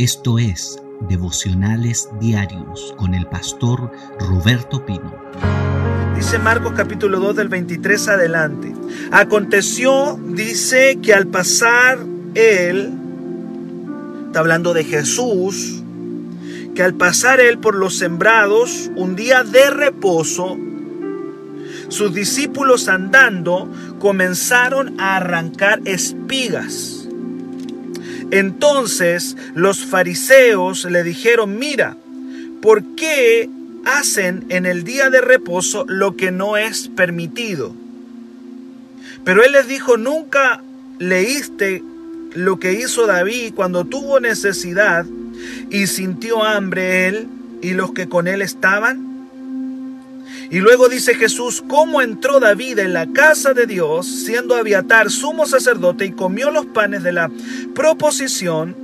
Esto 0.00 0.38
es 0.38 0.78
Devocionales 1.10 2.08
Diarios 2.18 2.94
con 2.96 3.12
el 3.12 3.26
pastor 3.26 3.92
Roberto 4.18 4.86
Pino. 4.86 5.14
Dice 6.16 6.38
Marcos 6.38 6.72
capítulo 6.74 7.20
2 7.20 7.36
del 7.36 7.48
23 7.48 8.08
adelante. 8.08 8.72
Aconteció, 9.12 10.18
dice, 10.28 11.00
que 11.02 11.12
al 11.12 11.26
pasar 11.26 11.98
él, 12.34 12.94
está 14.28 14.40
hablando 14.40 14.72
de 14.72 14.84
Jesús, 14.84 15.82
que 16.74 16.82
al 16.82 16.94
pasar 16.94 17.38
él 17.38 17.58
por 17.58 17.74
los 17.74 17.98
sembrados, 17.98 18.90
un 18.96 19.16
día 19.16 19.44
de 19.44 19.68
reposo, 19.68 20.56
sus 21.90 22.14
discípulos 22.14 22.88
andando 22.88 23.70
comenzaron 23.98 24.98
a 24.98 25.16
arrancar 25.16 25.82
espigas 25.84 26.99
entonces 28.30 29.36
los 29.54 29.84
fariseos 29.84 30.84
le 30.84 31.02
dijeron, 31.02 31.58
mira, 31.58 31.96
¿por 32.62 32.82
qué 32.94 33.48
hacen 33.84 34.44
en 34.48 34.66
el 34.66 34.84
día 34.84 35.10
de 35.10 35.20
reposo 35.20 35.84
lo 35.88 36.16
que 36.16 36.30
no 36.30 36.56
es 36.56 36.88
permitido? 36.88 37.74
Pero 39.24 39.42
él 39.42 39.52
les 39.52 39.68
dijo, 39.68 39.96
nunca 39.96 40.62
leíste 40.98 41.82
lo 42.34 42.58
que 42.58 42.74
hizo 42.74 43.06
David 43.06 43.54
cuando 43.54 43.84
tuvo 43.84 44.20
necesidad 44.20 45.04
y 45.70 45.86
sintió 45.86 46.44
hambre 46.44 47.08
él 47.08 47.28
y 47.62 47.72
los 47.72 47.92
que 47.92 48.08
con 48.08 48.28
él 48.28 48.42
estaban. 48.42 49.09
Y 50.50 50.58
luego 50.58 50.88
dice 50.88 51.14
Jesús, 51.14 51.62
¿cómo 51.68 52.02
entró 52.02 52.40
David 52.40 52.80
en 52.80 52.92
la 52.92 53.06
casa 53.06 53.54
de 53.54 53.66
Dios, 53.66 54.06
siendo 54.06 54.56
Abiatar 54.56 55.08
sumo 55.08 55.46
sacerdote, 55.46 56.06
y 56.06 56.10
comió 56.10 56.50
los 56.50 56.66
panes 56.66 57.04
de 57.04 57.12
la 57.12 57.30
proposición, 57.72 58.74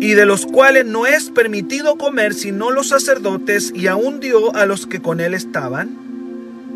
y 0.00 0.14
de 0.14 0.26
los 0.26 0.44
cuales 0.44 0.86
no 0.86 1.06
es 1.06 1.30
permitido 1.30 1.96
comer 1.96 2.34
sino 2.34 2.72
los 2.72 2.88
sacerdotes, 2.88 3.72
y 3.72 3.86
aún 3.86 4.18
dio 4.18 4.54
a 4.56 4.66
los 4.66 4.88
que 4.88 5.00
con 5.00 5.20
él 5.20 5.34
estaban? 5.34 5.96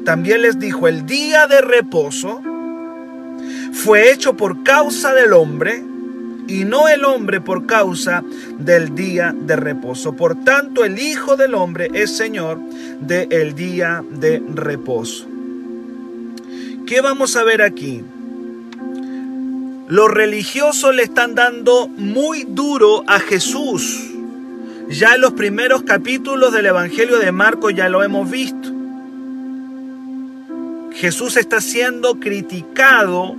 También 0.04 0.42
les 0.42 0.60
dijo, 0.60 0.86
el 0.86 1.04
día 1.04 1.48
de 1.48 1.62
reposo 1.62 2.40
fue 3.72 4.12
hecho 4.12 4.36
por 4.36 4.62
causa 4.62 5.14
del 5.14 5.32
hombre, 5.32 5.82
y 6.48 6.64
no 6.64 6.88
el 6.88 7.04
hombre 7.04 7.40
por 7.40 7.66
causa 7.66 8.22
del 8.58 8.94
día 8.94 9.34
de 9.36 9.56
reposo. 9.56 10.14
Por 10.14 10.44
tanto, 10.44 10.84
el 10.84 10.98
Hijo 10.98 11.36
del 11.36 11.54
Hombre 11.54 11.90
es 11.94 12.16
Señor 12.16 12.58
del 13.00 13.54
día 13.54 14.04
de 14.10 14.42
reposo. 14.54 15.26
¿Qué 16.86 17.00
vamos 17.00 17.36
a 17.36 17.44
ver 17.44 17.62
aquí? 17.62 18.02
Los 19.88 20.10
religiosos 20.10 20.94
le 20.94 21.02
están 21.02 21.34
dando 21.34 21.88
muy 21.88 22.44
duro 22.44 23.04
a 23.06 23.18
Jesús. 23.20 24.10
Ya 24.88 25.14
en 25.14 25.20
los 25.20 25.32
primeros 25.32 25.82
capítulos 25.82 26.52
del 26.52 26.66
Evangelio 26.66 27.18
de 27.18 27.32
Marcos 27.32 27.74
ya 27.74 27.88
lo 27.88 28.02
hemos 28.02 28.30
visto. 28.30 28.68
Jesús 30.94 31.36
está 31.36 31.60
siendo 31.60 32.20
criticado 32.20 33.36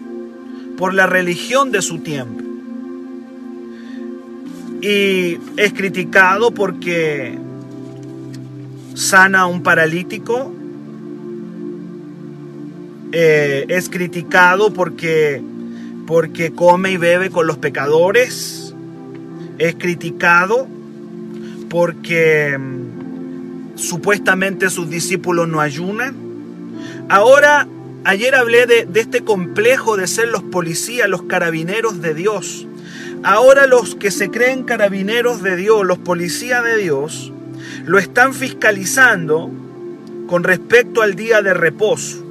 por 0.77 0.93
la 0.93 1.05
religión 1.05 1.71
de 1.71 1.81
su 1.81 1.99
tiempo 1.99 2.52
y 4.83 5.39
es 5.55 5.71
criticado 5.71 6.51
porque 6.51 7.37
sana 8.95 9.41
a 9.41 9.45
un 9.45 9.63
paralítico, 9.63 10.51
eh, 13.13 13.63
es 13.69 13.87
criticado 13.87 14.73
porque, 14.73 15.41
porque 16.05 16.51
come 16.51 16.91
y 16.91 16.97
bebe 16.97 17.29
con 17.29 17.47
los 17.47 17.59
pecadores, 17.59 18.75
es 19.57 19.75
criticado 19.75 20.67
porque 21.69 22.57
mm, 22.57 23.77
supuestamente 23.77 24.69
sus 24.69 24.89
discípulos 24.89 25.47
no 25.47 25.61
ayunan. 25.61 26.13
Ahora, 27.07 27.69
ayer 28.03 28.35
hablé 28.35 28.65
de, 28.65 28.85
de 28.85 28.99
este 28.99 29.23
complejo 29.23 29.95
de 29.95 30.07
ser 30.07 30.27
los 30.27 30.43
policías, 30.43 31.07
los 31.07 31.23
carabineros 31.23 32.01
de 32.01 32.13
Dios 32.13 32.67
Ahora 33.23 33.67
los 33.67 33.95
que 33.95 34.11
se 34.11 34.29
creen 34.29 34.63
carabineros 34.63 35.41
de 35.41 35.55
Dios, 35.55 35.85
los 35.85 35.97
policías 35.97 36.63
de 36.63 36.77
Dios, 36.77 37.31
lo 37.85 37.97
están 37.97 38.33
fiscalizando 38.33 39.49
con 40.27 40.43
respecto 40.43 41.01
al 41.01 41.15
día 41.15 41.41
de 41.41 41.53
reposo. 41.53 42.23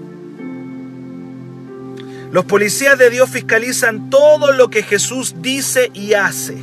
Los 2.30 2.44
policías 2.44 2.98
de 2.98 3.10
Dios 3.10 3.30
fiscalizan 3.30 4.10
todo 4.10 4.52
lo 4.52 4.68
que 4.68 4.82
Jesús 4.82 5.36
dice 5.40 5.90
y 5.94 6.14
hace. 6.14 6.56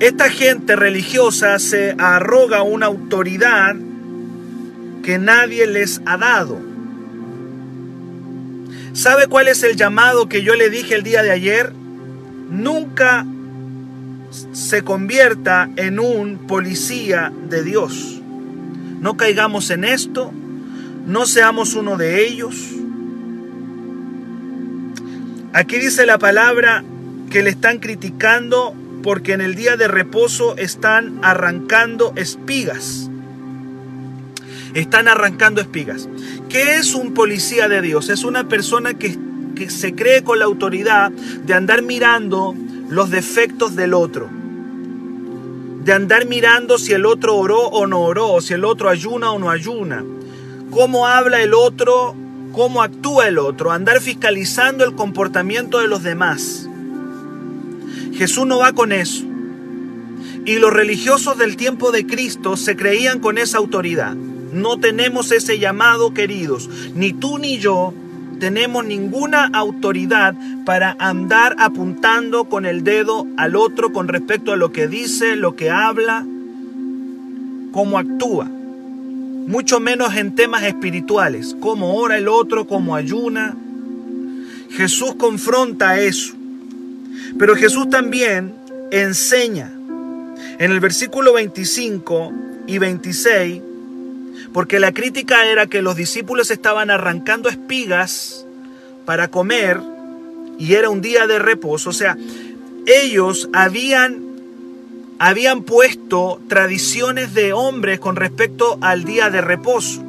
Esta 0.00 0.28
gente 0.28 0.74
religiosa 0.74 1.58
se 1.60 1.94
arroga 1.98 2.62
una 2.62 2.86
autoridad 2.86 3.76
que 5.04 5.18
nadie 5.18 5.66
les 5.68 6.00
ha 6.04 6.16
dado. 6.16 6.71
¿Sabe 8.92 9.26
cuál 9.26 9.48
es 9.48 9.62
el 9.62 9.76
llamado 9.76 10.28
que 10.28 10.42
yo 10.42 10.54
le 10.54 10.68
dije 10.68 10.94
el 10.94 11.02
día 11.02 11.22
de 11.22 11.30
ayer? 11.30 11.72
Nunca 12.50 13.26
se 14.52 14.82
convierta 14.82 15.70
en 15.76 15.98
un 15.98 16.46
policía 16.46 17.32
de 17.48 17.62
Dios. 17.62 18.20
No 19.00 19.16
caigamos 19.16 19.70
en 19.70 19.84
esto, 19.84 20.30
no 21.06 21.26
seamos 21.26 21.74
uno 21.74 21.96
de 21.96 22.26
ellos. 22.26 22.54
Aquí 25.54 25.78
dice 25.78 26.04
la 26.06 26.18
palabra 26.18 26.84
que 27.30 27.42
le 27.42 27.50
están 27.50 27.78
criticando 27.78 28.74
porque 29.02 29.32
en 29.32 29.40
el 29.40 29.54
día 29.54 29.76
de 29.76 29.88
reposo 29.88 30.56
están 30.56 31.18
arrancando 31.22 32.12
espigas. 32.16 33.10
Están 34.74 35.06
arrancando 35.06 35.60
espigas. 35.60 36.08
¿Qué 36.48 36.76
es 36.76 36.94
un 36.94 37.12
policía 37.12 37.68
de 37.68 37.82
Dios? 37.82 38.08
Es 38.08 38.24
una 38.24 38.48
persona 38.48 38.94
que, 38.94 39.18
se 39.68 39.94
cree 39.94 40.24
con 40.24 40.38
la 40.38 40.46
autoridad 40.46 41.10
de 41.10 41.54
andar 41.54 41.82
mirando 41.82 42.54
los 42.88 43.10
defectos 43.10 43.76
del 43.76 43.94
otro. 43.94 44.28
De 45.84 45.92
andar 45.92 46.26
mirando 46.26 46.78
si 46.78 46.92
el 46.92 47.06
otro 47.06 47.36
oró 47.36 47.60
o 47.60 47.86
no 47.86 48.00
oró, 48.00 48.40
si 48.40 48.54
el 48.54 48.64
otro 48.64 48.88
ayuna 48.88 49.30
o 49.30 49.38
no 49.38 49.50
ayuna. 49.50 50.04
Cómo 50.70 51.06
habla 51.06 51.42
el 51.42 51.54
otro, 51.54 52.16
cómo 52.52 52.82
actúa 52.82 53.28
el 53.28 53.38
otro. 53.38 53.70
Andar 53.70 54.00
fiscalizando 54.00 54.84
el 54.84 54.94
comportamiento 54.94 55.78
de 55.80 55.88
los 55.88 56.02
demás. 56.02 56.68
Jesús 58.14 58.46
no 58.46 58.58
va 58.58 58.72
con 58.72 58.90
eso. 58.90 59.24
Y 60.44 60.56
los 60.56 60.72
religiosos 60.72 61.38
del 61.38 61.56
tiempo 61.56 61.92
de 61.92 62.06
Cristo 62.06 62.56
se 62.56 62.74
creían 62.74 63.20
con 63.20 63.38
esa 63.38 63.58
autoridad. 63.58 64.16
No 64.52 64.78
tenemos 64.78 65.32
ese 65.32 65.58
llamado, 65.58 66.12
queridos. 66.12 66.68
Ni 66.94 67.12
tú 67.12 67.38
ni 67.38 67.58
yo 67.58 67.94
tenemos 68.38 68.84
ninguna 68.84 69.48
autoridad 69.52 70.34
para 70.66 70.94
andar 70.98 71.56
apuntando 71.58 72.48
con 72.48 72.66
el 72.66 72.84
dedo 72.84 73.26
al 73.36 73.56
otro 73.56 73.92
con 73.92 74.08
respecto 74.08 74.52
a 74.52 74.56
lo 74.56 74.72
que 74.72 74.88
dice, 74.88 75.36
lo 75.36 75.56
que 75.56 75.70
habla, 75.70 76.26
cómo 77.72 77.98
actúa. 77.98 78.44
Mucho 78.44 79.80
menos 79.80 80.14
en 80.16 80.34
temas 80.34 80.64
espirituales, 80.64 81.56
cómo 81.60 81.94
ora 81.96 82.18
el 82.18 82.28
otro, 82.28 82.66
cómo 82.66 82.94
ayuna. 82.94 83.56
Jesús 84.70 85.14
confronta 85.14 85.98
eso. 85.98 86.34
Pero 87.38 87.56
Jesús 87.56 87.88
también 87.88 88.54
enseña. 88.90 89.72
En 90.58 90.70
el 90.70 90.80
versículo 90.80 91.32
25 91.32 92.32
y 92.66 92.78
26 92.78 93.62
porque 94.52 94.80
la 94.80 94.92
crítica 94.92 95.46
era 95.46 95.66
que 95.66 95.82
los 95.82 95.96
discípulos 95.96 96.50
estaban 96.50 96.90
arrancando 96.90 97.48
espigas 97.48 98.46
para 99.04 99.28
comer 99.28 99.80
y 100.58 100.74
era 100.74 100.90
un 100.90 101.00
día 101.00 101.26
de 101.26 101.38
reposo. 101.38 101.90
O 101.90 101.92
sea, 101.92 102.16
ellos 102.86 103.48
habían, 103.52 104.22
habían 105.18 105.62
puesto 105.62 106.40
tradiciones 106.48 107.34
de 107.34 107.52
hombres 107.52 108.00
con 108.00 108.16
respecto 108.16 108.78
al 108.80 109.04
día 109.04 109.30
de 109.30 109.40
reposo. 109.40 110.02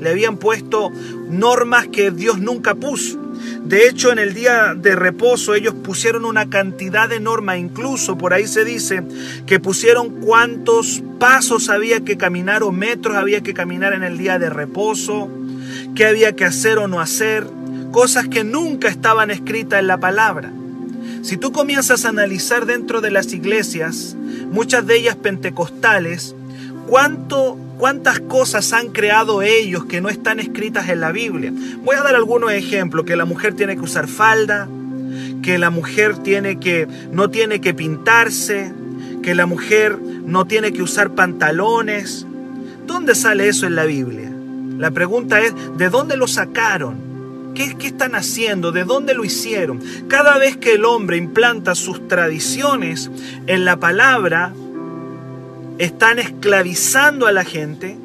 Le 0.00 0.10
habían 0.10 0.36
puesto 0.36 0.90
normas 1.30 1.88
que 1.88 2.10
Dios 2.10 2.38
nunca 2.38 2.74
puso. 2.74 3.23
De 3.64 3.88
hecho, 3.88 4.12
en 4.12 4.18
el 4.18 4.34
día 4.34 4.74
de 4.74 4.94
reposo 4.94 5.54
ellos 5.54 5.74
pusieron 5.74 6.26
una 6.26 6.50
cantidad 6.50 7.08
de 7.08 7.18
normas, 7.18 7.58
incluso 7.58 8.18
por 8.18 8.34
ahí 8.34 8.46
se 8.46 8.62
dice 8.62 9.02
que 9.46 9.58
pusieron 9.58 10.20
cuántos 10.20 11.02
pasos 11.18 11.70
había 11.70 12.04
que 12.04 12.18
caminar 12.18 12.62
o 12.62 12.72
metros 12.72 13.16
había 13.16 13.40
que 13.40 13.54
caminar 13.54 13.94
en 13.94 14.02
el 14.02 14.18
día 14.18 14.38
de 14.38 14.50
reposo, 14.50 15.30
qué 15.94 16.04
había 16.04 16.36
que 16.36 16.44
hacer 16.44 16.76
o 16.76 16.88
no 16.88 17.00
hacer, 17.00 17.46
cosas 17.90 18.28
que 18.28 18.44
nunca 18.44 18.88
estaban 18.88 19.30
escritas 19.30 19.80
en 19.80 19.86
la 19.86 19.98
palabra. 19.98 20.52
Si 21.22 21.38
tú 21.38 21.50
comienzas 21.50 22.04
a 22.04 22.10
analizar 22.10 22.66
dentro 22.66 23.00
de 23.00 23.10
las 23.10 23.32
iglesias, 23.32 24.14
muchas 24.50 24.86
de 24.86 24.96
ellas 24.96 25.16
pentecostales, 25.16 26.36
cuánto 26.86 27.58
¿Cuántas 27.78 28.20
cosas 28.20 28.72
han 28.72 28.90
creado 28.90 29.42
ellos 29.42 29.84
que 29.84 30.00
no 30.00 30.08
están 30.08 30.38
escritas 30.38 30.88
en 30.88 31.00
la 31.00 31.10
Biblia? 31.10 31.52
Voy 31.82 31.96
a 31.96 32.02
dar 32.02 32.14
algunos 32.14 32.52
ejemplos, 32.52 33.04
que 33.04 33.16
la 33.16 33.24
mujer 33.24 33.54
tiene 33.54 33.74
que 33.74 33.82
usar 33.82 34.06
falda, 34.06 34.68
que 35.42 35.58
la 35.58 35.70
mujer 35.70 36.16
tiene 36.18 36.60
que, 36.60 36.86
no 37.10 37.30
tiene 37.30 37.60
que 37.60 37.74
pintarse, 37.74 38.72
que 39.22 39.34
la 39.34 39.46
mujer 39.46 39.98
no 39.98 40.46
tiene 40.46 40.72
que 40.72 40.82
usar 40.82 41.14
pantalones. 41.14 42.26
¿Dónde 42.86 43.16
sale 43.16 43.48
eso 43.48 43.66
en 43.66 43.74
la 43.74 43.84
Biblia? 43.84 44.30
La 44.78 44.92
pregunta 44.92 45.40
es, 45.40 45.52
¿de 45.76 45.90
dónde 45.90 46.16
lo 46.16 46.28
sacaron? 46.28 47.52
¿Qué, 47.54 47.76
¿Qué, 47.76 47.88
están 47.88 48.14
haciendo? 48.14 48.70
¿De 48.70 48.84
dónde 48.84 49.14
lo 49.14 49.24
hicieron? 49.24 49.80
Cada 50.08 50.38
vez 50.38 50.56
que 50.56 50.74
el 50.74 50.84
hombre 50.84 51.16
implanta 51.16 51.74
sus 51.74 52.06
tradiciones 52.08 53.10
en 53.46 53.64
la 53.64 53.78
palabra, 53.78 54.52
están 55.78 56.18
esclavizando 56.18 57.26
a 57.26 57.32
la 57.32 57.44
gente, 57.44 57.96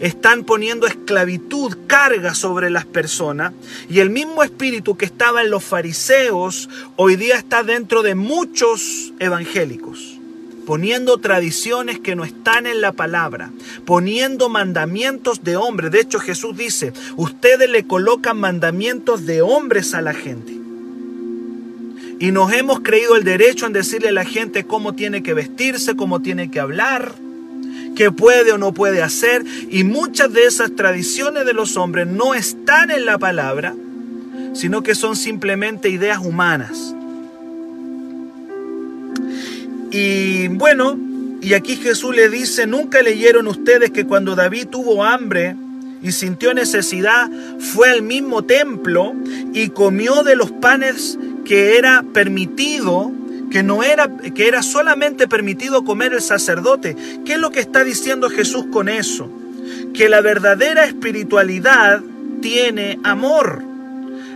están 0.00 0.44
poniendo 0.44 0.86
esclavitud, 0.86 1.76
carga 1.86 2.34
sobre 2.34 2.70
las 2.70 2.84
personas, 2.86 3.52
y 3.88 4.00
el 4.00 4.10
mismo 4.10 4.42
espíritu 4.42 4.96
que 4.96 5.04
estaba 5.04 5.42
en 5.42 5.50
los 5.50 5.64
fariseos 5.64 6.68
hoy 6.96 7.16
día 7.16 7.36
está 7.36 7.62
dentro 7.62 8.02
de 8.02 8.14
muchos 8.14 9.12
evangélicos 9.18 10.18
poniendo 10.66 11.18
tradiciones 11.18 11.98
que 11.98 12.14
no 12.14 12.24
están 12.24 12.66
en 12.66 12.80
la 12.80 12.92
palabra, 12.92 13.50
poniendo 13.84 14.48
mandamientos 14.48 15.42
de 15.42 15.56
hombres. 15.56 15.90
De 15.90 16.00
hecho, 16.00 16.20
Jesús 16.20 16.56
dice, 16.56 16.92
ustedes 17.16 17.68
le 17.68 17.84
colocan 17.86 18.38
mandamientos 18.38 19.26
de 19.26 19.42
hombres 19.42 19.92
a 19.92 20.00
la 20.00 20.14
gente. 20.14 20.61
Y 22.22 22.30
nos 22.30 22.52
hemos 22.52 22.78
creído 22.82 23.16
el 23.16 23.24
derecho 23.24 23.66
en 23.66 23.72
decirle 23.72 24.10
a 24.10 24.12
la 24.12 24.24
gente 24.24 24.62
cómo 24.62 24.94
tiene 24.94 25.24
que 25.24 25.34
vestirse, 25.34 25.96
cómo 25.96 26.22
tiene 26.22 26.52
que 26.52 26.60
hablar, 26.60 27.16
qué 27.96 28.12
puede 28.12 28.52
o 28.52 28.58
no 28.58 28.72
puede 28.72 29.02
hacer. 29.02 29.44
Y 29.70 29.82
muchas 29.82 30.32
de 30.32 30.44
esas 30.44 30.76
tradiciones 30.76 31.44
de 31.44 31.52
los 31.52 31.76
hombres 31.76 32.06
no 32.06 32.34
están 32.34 32.92
en 32.92 33.06
la 33.06 33.18
palabra, 33.18 33.74
sino 34.52 34.84
que 34.84 34.94
son 34.94 35.16
simplemente 35.16 35.88
ideas 35.88 36.20
humanas. 36.20 36.94
Y 39.90 40.46
bueno, 40.46 40.96
y 41.40 41.54
aquí 41.54 41.74
Jesús 41.74 42.14
le 42.14 42.28
dice, 42.28 42.68
nunca 42.68 43.02
leyeron 43.02 43.48
ustedes 43.48 43.90
que 43.90 44.06
cuando 44.06 44.36
David 44.36 44.68
tuvo 44.68 45.02
hambre 45.02 45.56
y 46.04 46.12
sintió 46.12 46.54
necesidad, 46.54 47.28
fue 47.58 47.90
al 47.90 48.02
mismo 48.02 48.44
templo 48.44 49.12
y 49.52 49.70
comió 49.70 50.22
de 50.22 50.36
los 50.36 50.52
panes 50.52 51.18
que 51.52 51.76
era 51.76 52.02
permitido, 52.14 53.12
que 53.50 53.62
no 53.62 53.82
era, 53.82 54.08
que 54.34 54.48
era 54.48 54.62
solamente 54.62 55.28
permitido 55.28 55.84
comer 55.84 56.14
el 56.14 56.22
sacerdote. 56.22 56.96
¿Qué 57.26 57.34
es 57.34 57.38
lo 57.38 57.50
que 57.50 57.60
está 57.60 57.84
diciendo 57.84 58.30
Jesús 58.30 58.64
con 58.72 58.88
eso? 58.88 59.28
Que 59.92 60.08
la 60.08 60.22
verdadera 60.22 60.86
espiritualidad 60.86 62.00
tiene 62.40 62.98
amor. 63.04 63.62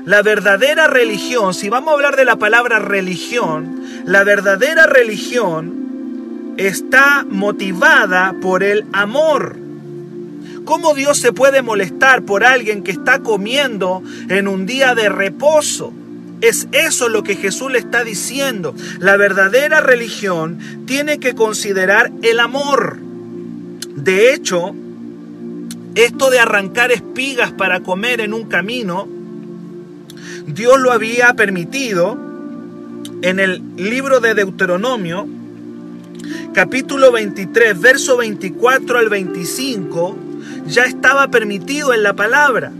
La 0.05 0.21
verdadera 0.21 0.89
religión, 0.89 1.55
si 1.55 1.71
vamos 1.71 1.93
a 1.93 1.95
hablar 1.95 2.17
de 2.17 2.27
la 2.27 2.37
palabra 2.37 2.81
religión, 2.81 3.81
la 4.05 4.23
verdadera 4.23 4.85
religión 4.85 6.53
está 6.59 7.25
motivada 7.27 8.37
por 8.43 8.62
el 8.62 8.85
amor. 8.93 9.57
¿Cómo 10.67 10.93
Dios 10.93 11.17
se 11.17 11.33
puede 11.33 11.62
molestar 11.62 12.25
por 12.25 12.45
alguien 12.45 12.83
que 12.83 12.91
está 12.91 13.21
comiendo 13.21 14.03
en 14.29 14.49
un 14.49 14.67
día 14.67 14.95
de 14.95 15.09
reposo? 15.09 15.95
Es 16.41 16.69
eso 16.73 17.09
lo 17.09 17.23
que 17.23 17.37
Jesús 17.37 17.73
le 17.73 17.79
está 17.79 18.05
diciendo. 18.05 18.75
La 18.99 19.17
verdadera 19.17 19.81
religión 19.81 20.85
tiene 20.87 21.19
que 21.19 21.35
considerar 21.35 22.12
el 22.23 22.41
amor. 22.41 22.99
De 23.97 24.35
hecho, 24.35 24.75
esto 25.94 26.31
de 26.31 26.38
arrancar 26.38 26.93
espigas 26.93 27.53
para 27.53 27.81
comer 27.81 28.21
en 28.21 28.35
un 28.35 28.44
camino 28.44 29.17
Dios 30.47 30.79
lo 30.79 30.93
había 30.93 31.35
permitido 31.35 32.17
en 33.23 33.41
el 33.41 33.62
libro 33.77 34.21
de 34.21 34.35
Deuteronomio, 34.35 35.27
capítulo 36.55 37.11
23, 37.11 37.81
verso 37.81 38.17
24 38.17 38.99
al 38.99 39.09
25, 39.09 40.17
ya 40.69 40.85
estaba 40.85 41.29
permitido 41.29 41.93
en 41.93 42.05
la 42.05 42.15
palabra. 42.15 42.73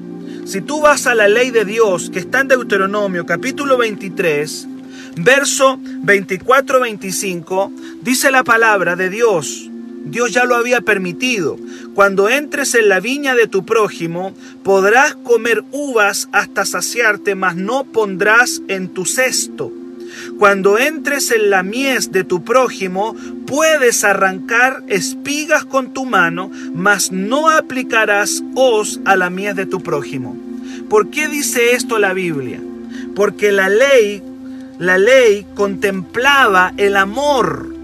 Si 0.47 0.61
tú 0.61 0.81
vas 0.81 1.09
a 1.09 1.17
la 1.17 1.27
ley 1.27 1.51
de 1.51 1.65
Dios 1.65 2.09
que 2.09 2.21
está 2.21 2.41
en 2.41 2.47
Deuteronomio, 2.47 3.27
capítulo 3.27 3.77
23, 3.77 4.69
verso 5.17 5.81
24-25, 6.05 7.73
dice 8.03 8.31
la 8.31 8.45
palabra 8.45 8.95
de 8.95 9.11
Dios, 9.11 9.69
Dios 10.05 10.31
ya 10.31 10.45
lo 10.45 10.55
había 10.55 10.83
permitido. 10.83 11.59
Cuando 11.97 12.29
entres 12.29 12.77
en 12.77 12.89
la 12.89 13.01
viña 13.01 13.35
de 13.35 13.49
tu 13.49 13.67
prójimo, 13.67 14.35
podrás 14.63 15.17
comer 15.17 15.65
uvas 15.73 16.29
hasta 16.31 16.65
saciarte, 16.65 17.35
mas 17.35 17.57
no 17.57 17.83
pondrás 17.83 18.63
en 18.69 18.87
tu 18.87 19.05
cesto. 19.05 19.73
Cuando 20.39 20.79
entres 20.79 21.33
en 21.33 21.51
la 21.51 21.65
mies 21.65 22.13
de 22.13 22.23
tu 22.23 22.45
prójimo, 22.45 23.17
puedes 23.47 24.05
arrancar 24.05 24.83
espigas 24.89 25.65
con 25.65 25.93
tu 25.93 26.05
mano, 26.05 26.51
mas 26.75 27.13
no 27.13 27.49
aplicarás 27.49 28.43
hoz 28.55 29.01
a 29.05 29.17
la 29.17 29.31
mies 29.31 29.57
de 29.57 29.67
tu 29.67 29.83
prójimo. 29.83 30.37
¿Por 30.89 31.11
qué 31.11 31.29
dice 31.29 31.73
esto 31.73 31.99
la 31.99 32.13
Biblia? 32.13 32.61
Porque 33.15 33.53
la 33.53 33.69
ley, 33.69 34.23
la 34.79 34.99
ley 34.99 35.47
contemplaba 35.55 36.73
el 36.77 36.97
amor. 36.97 37.75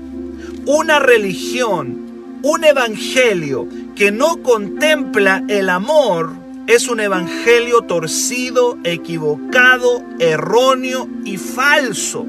Una 0.67 0.99
religión 0.99 2.03
un 2.43 2.65
evangelio 2.65 3.69
que 3.95 4.11
no 4.11 4.43
contempla 4.43 5.45
el 5.47 5.69
amor 5.69 6.33
es 6.67 6.89
un 6.89 6.99
evangelio 6.99 7.83
torcido, 7.83 8.79
equivocado, 8.83 10.03
erróneo 10.19 11.09
y 11.25 11.37
falso. 11.37 12.27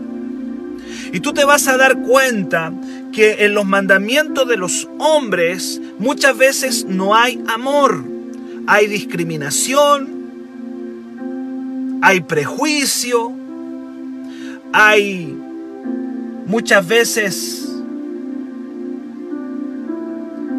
Y 1.12 1.20
tú 1.20 1.34
te 1.34 1.46
vas 1.46 1.68
a 1.68 1.78
dar 1.78 1.98
cuenta 1.98 2.72
que 3.14 3.46
en 3.46 3.54
los 3.54 3.66
mandamientos 3.66 4.48
de 4.48 4.58
los 4.58 4.90
hombres 5.00 5.80
muchas 6.00 6.38
veces 6.38 6.86
no 6.86 7.16
hay 7.16 7.42
amor. 7.48 8.04
Hay 8.66 8.88
discriminación, 8.88 10.10
hay 12.02 12.22
prejuicio, 12.22 13.34
hay 14.72 15.38
muchas 16.46 16.88
veces 16.88 17.70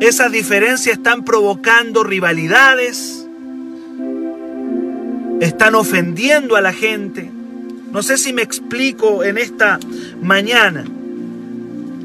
esas 0.00 0.30
diferencias 0.32 0.98
están 0.98 1.24
provocando 1.24 2.04
rivalidades, 2.04 3.26
están 5.40 5.74
ofendiendo 5.74 6.56
a 6.56 6.60
la 6.60 6.72
gente. 6.72 7.30
No 7.90 8.02
sé 8.02 8.18
si 8.18 8.32
me 8.32 8.42
explico 8.42 9.24
en 9.24 9.38
esta 9.38 9.78
mañana. 10.20 10.84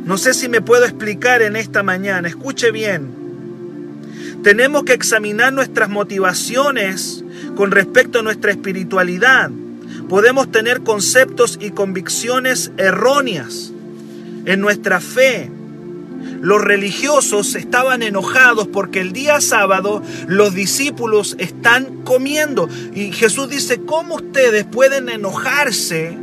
No 0.10 0.18
sé 0.18 0.34
si 0.34 0.50
me 0.50 0.60
puedo 0.60 0.86
explicar 0.86 1.44
en 1.44 1.56
esta 1.56 1.84
mañana. 1.84 2.28
Escuche 2.28 2.72
bien. 2.72 3.12
Tenemos 4.42 4.84
que 4.84 4.94
examinar 4.94 5.54
nuestras 5.54 5.88
motivaciones 5.88 7.24
con 7.56 7.70
respecto 7.70 8.18
a 8.18 8.24
nuestra 8.24 8.50
espiritualidad. 8.50 9.52
Podemos 10.10 10.52
tener 10.52 10.82
conceptos 10.82 11.60
y 11.62 11.70
convicciones 11.70 12.72
erróneas 12.78 13.72
en 14.46 14.62
nuestra 14.62 15.00
fe 15.00 15.52
los 16.42 16.62
religiosos 16.62 17.54
estaban 17.54 18.02
enojados 18.02 18.68
porque 18.68 19.02
el 19.02 19.14
día 19.14 19.40
sábado 19.42 20.02
los 20.28 20.56
discípulos 20.56 21.36
están 21.38 22.02
comiendo. 22.04 22.68
Y 22.94 23.12
Jesús 23.12 23.48
dice, 23.50 23.82
¿cómo 23.86 24.16
ustedes 24.16 24.66
pueden 24.66 25.08
enojarse 25.08 26.18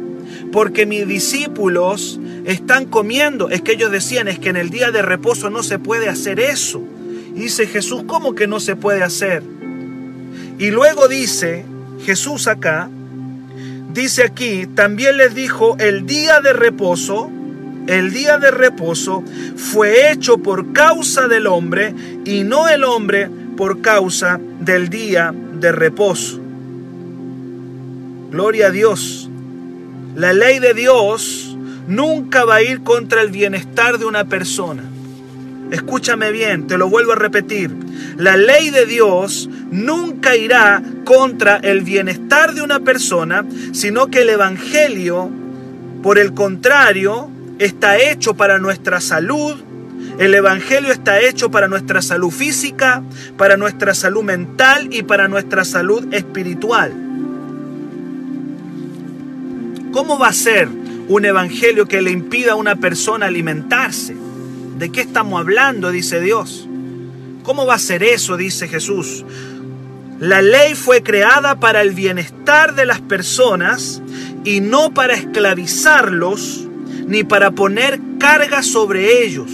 porque 0.52 0.86
mis 0.86 1.06
discípulos 1.06 2.18
están 2.46 2.86
comiendo? 2.86 3.50
Es 3.50 3.60
que 3.60 3.72
ellos 3.72 3.90
decían, 3.90 4.28
es 4.28 4.38
que 4.38 4.48
en 4.48 4.56
el 4.56 4.70
día 4.70 4.90
de 4.90 5.02
reposo 5.02 5.50
no 5.50 5.62
se 5.62 5.78
puede 5.78 6.08
hacer 6.08 6.40
eso. 6.40 6.82
Y 7.34 7.40
dice 7.40 7.66
Jesús, 7.66 8.04
¿cómo 8.06 8.34
que 8.34 8.46
no 8.46 8.60
se 8.60 8.76
puede 8.76 9.02
hacer? 9.02 9.42
Y 10.58 10.70
luego 10.70 11.08
dice 11.08 11.66
Jesús 12.04 12.46
acá, 12.46 12.88
dice 13.92 14.22
aquí, 14.22 14.66
también 14.66 15.18
les 15.18 15.34
dijo, 15.34 15.76
el 15.78 16.06
día 16.06 16.40
de 16.40 16.54
reposo 16.54 17.30
el 17.86 18.12
día 18.12 18.38
de 18.38 18.50
reposo 18.50 19.22
fue 19.56 20.10
hecho 20.10 20.38
por 20.38 20.72
causa 20.72 21.28
del 21.28 21.46
hombre 21.46 21.94
y 22.24 22.42
no 22.42 22.68
el 22.68 22.82
hombre 22.82 23.30
por 23.56 23.80
causa 23.80 24.40
del 24.60 24.88
día 24.88 25.32
de 25.32 25.70
reposo. 25.70 26.40
Gloria 28.30 28.66
a 28.66 28.70
Dios. 28.70 29.30
La 30.16 30.32
ley 30.32 30.58
de 30.58 30.74
Dios 30.74 31.45
nunca 31.86 32.44
va 32.44 32.56
a 32.56 32.62
ir 32.62 32.82
contra 32.82 33.22
el 33.22 33.30
bienestar 33.30 33.98
de 33.98 34.04
una 34.04 34.24
persona. 34.24 34.82
Escúchame 35.70 36.30
bien, 36.30 36.66
te 36.66 36.78
lo 36.78 36.88
vuelvo 36.88 37.12
a 37.12 37.16
repetir. 37.16 37.70
La 38.16 38.36
ley 38.36 38.70
de 38.70 38.86
Dios 38.86 39.48
nunca 39.70 40.36
irá 40.36 40.82
contra 41.04 41.56
el 41.56 41.82
bienestar 41.82 42.54
de 42.54 42.62
una 42.62 42.80
persona, 42.80 43.44
sino 43.72 44.06
que 44.06 44.22
el 44.22 44.30
Evangelio, 44.30 45.28
por 46.02 46.18
el 46.18 46.34
contrario, 46.34 47.30
está 47.58 47.98
hecho 47.98 48.34
para 48.34 48.58
nuestra 48.58 49.00
salud, 49.00 49.56
el 50.18 50.34
Evangelio 50.34 50.92
está 50.92 51.20
hecho 51.20 51.50
para 51.50 51.68
nuestra 51.68 52.00
salud 52.00 52.30
física, 52.30 53.02
para 53.36 53.56
nuestra 53.56 53.92
salud 53.92 54.22
mental 54.22 54.88
y 54.92 55.02
para 55.02 55.26
nuestra 55.26 55.64
salud 55.64 56.12
espiritual. 56.14 56.92
¿Cómo 59.92 60.18
va 60.18 60.28
a 60.28 60.32
ser 60.32 60.68
un 61.08 61.24
evangelio 61.24 61.86
que 61.86 62.02
le 62.02 62.10
impida 62.10 62.52
a 62.52 62.56
una 62.56 62.76
persona 62.76 63.26
alimentarse? 63.26 64.16
¿De 64.78 64.90
qué 64.90 65.00
estamos 65.00 65.40
hablando? 65.40 65.90
Dice 65.90 66.20
Dios. 66.20 66.68
¿Cómo 67.42 67.64
va 67.64 67.74
a 67.74 67.78
ser 67.78 68.02
eso? 68.02 68.36
Dice 68.36 68.68
Jesús. 68.68 69.24
La 70.20 70.42
ley 70.42 70.74
fue 70.74 71.02
creada 71.02 71.60
para 71.60 71.82
el 71.82 71.92
bienestar 71.92 72.74
de 72.74 72.86
las 72.86 73.00
personas 73.00 74.02
y 74.44 74.60
no 74.60 74.92
para 74.94 75.14
esclavizarlos 75.14 76.66
ni 77.06 77.22
para 77.22 77.50
poner 77.52 78.00
carga 78.18 78.62
sobre 78.62 79.24
ellos. 79.24 79.50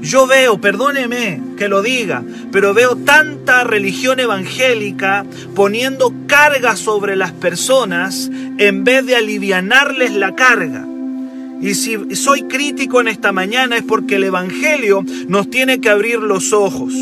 Yo 0.00 0.26
veo, 0.26 0.60
perdóneme 0.60 1.40
que 1.56 1.68
lo 1.68 1.82
diga, 1.82 2.22
pero 2.52 2.74
veo 2.74 2.96
tanta 2.96 3.64
religión 3.64 4.20
evangélica 4.20 5.24
poniendo 5.54 6.12
carga 6.26 6.76
sobre 6.76 7.16
las 7.16 7.32
personas 7.32 8.30
en 8.58 8.84
vez 8.84 9.06
de 9.06 9.16
alivianarles 9.16 10.14
la 10.14 10.34
carga. 10.34 10.86
Y 11.60 11.74
si 11.74 12.14
soy 12.14 12.44
crítico 12.44 13.00
en 13.00 13.08
esta 13.08 13.32
mañana 13.32 13.76
es 13.76 13.82
porque 13.82 14.16
el 14.16 14.24
Evangelio 14.24 15.04
nos 15.26 15.50
tiene 15.50 15.80
que 15.80 15.90
abrir 15.90 16.20
los 16.20 16.52
ojos. 16.52 16.94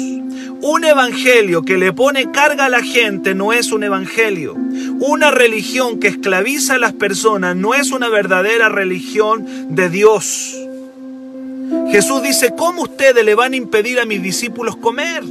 Un 0.63 0.85
evangelio 0.85 1.63
que 1.63 1.77
le 1.77 1.93
pone 1.93 2.33
carga 2.33 2.65
a 2.65 2.69
la 2.71 2.83
gente 2.83 3.35
no 3.35 3.53
es 3.53 3.73
un 3.73 3.85
evangelio. 3.85 4.55
Una 4.55 5.31
religión 5.31 6.01
que 6.01 6.09
esclaviza 6.09 6.75
a 6.75 6.79
las 6.79 6.95
personas 6.95 7.55
no 7.55 7.75
es 7.75 7.93
una 7.93 8.09
verdadera 8.09 8.71
religión 8.71 9.47
de 9.69 9.91
Dios. 9.91 10.57
Jesús 11.91 12.23
dice, 12.23 12.55
¿cómo 12.57 12.83
ustedes 12.83 13.25
le 13.25 13.35
van 13.35 13.53
a 13.53 13.57
impedir 13.57 14.01
a 14.01 14.05
mis 14.05 14.23
discípulos 14.23 14.77
comer? 14.77 15.25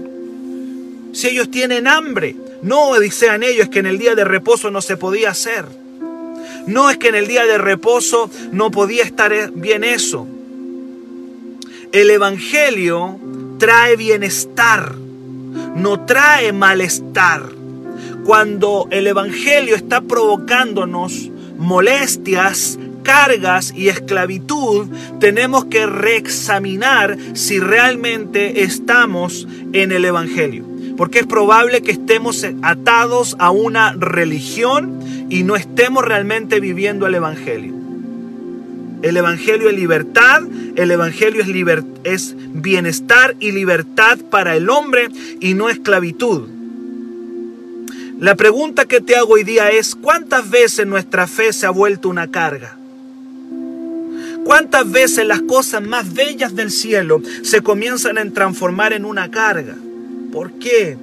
Si 1.14 1.28
ellos 1.28 1.50
tienen 1.50 1.88
hambre. 1.88 2.36
No 2.62 2.94
sean 3.12 3.44
ellos 3.44 3.70
que 3.70 3.80
en 3.80 3.86
el 3.86 4.00
día 4.00 4.16
de 4.16 4.24
reposo 4.24 4.72
no 4.72 4.82
se 4.82 4.98
podía 4.98 5.30
hacer. 5.30 5.66
No 6.66 6.90
es 6.90 6.98
que 6.98 7.10
en 7.10 7.16
el 7.16 7.28
día 7.28 7.46
de 7.46 7.58
reposo 7.58 8.30
no 8.52 8.72
podía 8.72 9.04
estar 9.04 9.52
bien 9.54 9.84
eso. 9.84 10.28
El 11.92 12.10
Evangelio 12.10 13.20
trae 13.60 13.96
bienestar, 13.96 14.96
no 15.76 16.06
trae 16.06 16.52
malestar. 16.52 17.44
Cuando 18.26 18.88
el 18.90 19.06
Evangelio 19.06 19.76
está 19.76 20.02
provocándonos 20.02 21.30
molestias, 21.58 22.80
cargas 23.06 23.74
y 23.74 23.88
esclavitud, 23.88 24.88
tenemos 25.22 25.66
que 25.66 25.86
reexaminar 25.86 27.18
si 27.34 27.60
realmente 27.60 28.64
estamos 28.64 29.48
en 29.72 29.94
el 29.94 30.04
Evangelio. 30.04 30.66
Porque 30.98 31.20
es 31.20 31.26
probable 31.26 31.82
que 31.82 31.92
estemos 31.92 32.46
atados 32.62 33.36
a 33.40 33.52
una 33.52 33.94
religión 33.94 35.00
y 35.30 35.44
no 35.44 35.56
estemos 35.56 36.04
realmente 36.04 36.60
viviendo 36.60 37.08
el 37.08 37.16
Evangelio. 37.16 37.74
El 39.02 39.18
Evangelio 39.18 39.70
es 39.70 39.76
libertad, 39.76 40.42
el 40.76 40.90
Evangelio 40.90 41.44
es, 41.44 41.84
es 42.04 42.36
bienestar 42.54 43.36
y 43.40 43.52
libertad 43.52 44.18
para 44.32 44.56
el 44.56 44.70
hombre 44.70 45.10
y 45.40 45.54
no 45.54 45.70
esclavitud. 45.70 46.50
La 48.20 48.36
pregunta 48.36 48.86
que 48.86 49.02
te 49.02 49.16
hago 49.18 49.34
hoy 49.34 49.44
día 49.44 49.70
es, 49.70 49.94
¿cuántas 49.94 50.50
veces 50.50 50.88
nuestra 50.88 51.28
fe 51.28 51.52
se 51.52 51.66
ha 51.66 51.70
vuelto 51.70 52.08
una 52.08 52.32
carga? 52.32 52.78
¿Cuántas 54.46 54.92
veces 54.92 55.26
las 55.26 55.42
cosas 55.42 55.82
más 55.82 56.14
bellas 56.14 56.56
del 56.56 56.70
cielo 56.70 57.20
se 57.42 57.62
comienzan 57.62 58.20
a 58.20 58.30
transformar 58.30 58.94
en 58.94 59.04
una 59.04 59.32
carga? 59.32 59.76
¿Por 60.32 60.52
qué? 60.60 60.96